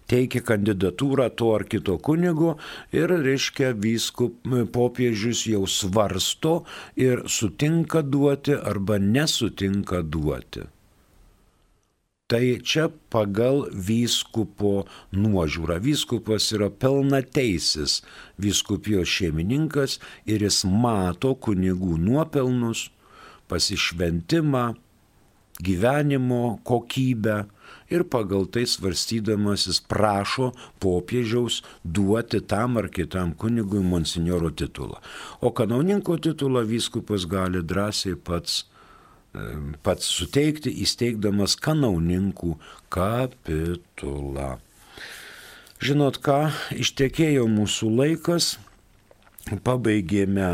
teikia 0.07 0.41
kandidatūrą 0.47 1.27
to 1.39 1.51
ar 1.55 1.65
kito 1.67 1.97
kunigo 2.03 2.55
ir, 2.95 3.11
reiškia, 3.23 3.73
vyskup 3.83 4.47
popiežius 4.75 5.43
jau 5.51 5.65
svarsto 5.67 6.61
ir 6.95 7.25
sutinka 7.27 8.03
duoti 8.05 8.55
arba 8.55 9.01
nesutinka 9.03 10.01
duoti. 10.01 10.67
Tai 12.27 12.59
čia 12.59 12.89
pagal 13.07 13.69
vyskupo 13.71 14.83
nuožiūrą. 15.15 15.77
Vyskupas 15.79 16.49
yra 16.51 16.67
pilnateisis 16.67 18.01
vyskupijos 18.35 19.07
šeimininkas 19.07 19.95
ir 20.27 20.43
jis 20.43 20.65
mato 20.67 21.31
kunigų 21.39 21.95
nuopelnus, 21.95 22.89
pasišventimą, 23.47 24.65
gyvenimo 25.63 26.59
kokybę 26.67 27.45
ir 27.95 28.03
pagal 28.11 28.43
tai 28.51 28.67
svarstydamas 28.67 29.69
jis 29.71 29.79
prašo 29.87 30.51
popiežiaus 30.83 31.63
duoti 31.83 32.43
tam 32.43 32.75
ar 32.77 32.91
kitam 32.91 33.31
kunigui 33.39 33.79
monsinjoro 33.79 34.51
titulą. 34.51 34.99
O 35.39 35.55
kanauninko 35.55 36.19
titulą 36.19 36.67
vyskupas 36.67 37.23
gali 37.23 37.63
drąsiai 37.63 38.19
pats, 38.19 38.65
pats 39.85 40.05
suteikti, 40.19 40.69
įsteigdamas 40.83 41.53
kanauninkų 41.61 42.51
kapitulą. 42.93 44.51
Žinot 45.83 46.15
ką, 46.25 46.39
ištekėjo 46.73 47.43
mūsų 47.51 47.87
laikas, 47.99 48.45
pabaigėme 49.63 50.49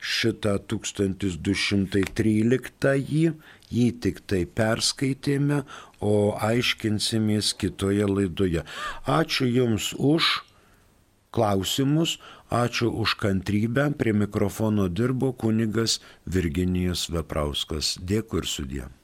šitą 0.00 0.58
1213 0.72 3.34
jį 3.70 3.90
tik 4.02 4.20
tai 4.26 4.44
perskaitėme, 4.48 5.62
o 6.00 6.32
aiškinsimės 6.40 7.52
kitoje 7.60 8.06
laidoje. 8.08 8.64
Ačiū 9.04 9.44
Jums 9.44 9.92
už 9.94 10.48
klausimus, 11.30 12.18
ačiū 12.50 12.90
už 12.90 13.14
kantrybę. 13.14 13.90
Prie 13.96 14.12
mikrofono 14.12 14.88
dirbo 14.88 15.32
kunigas 15.32 16.00
Virginijus 16.26 17.08
Veprauskas. 17.10 17.96
Dėkui 18.02 18.42
ir 18.42 18.46
sudė. 18.46 18.99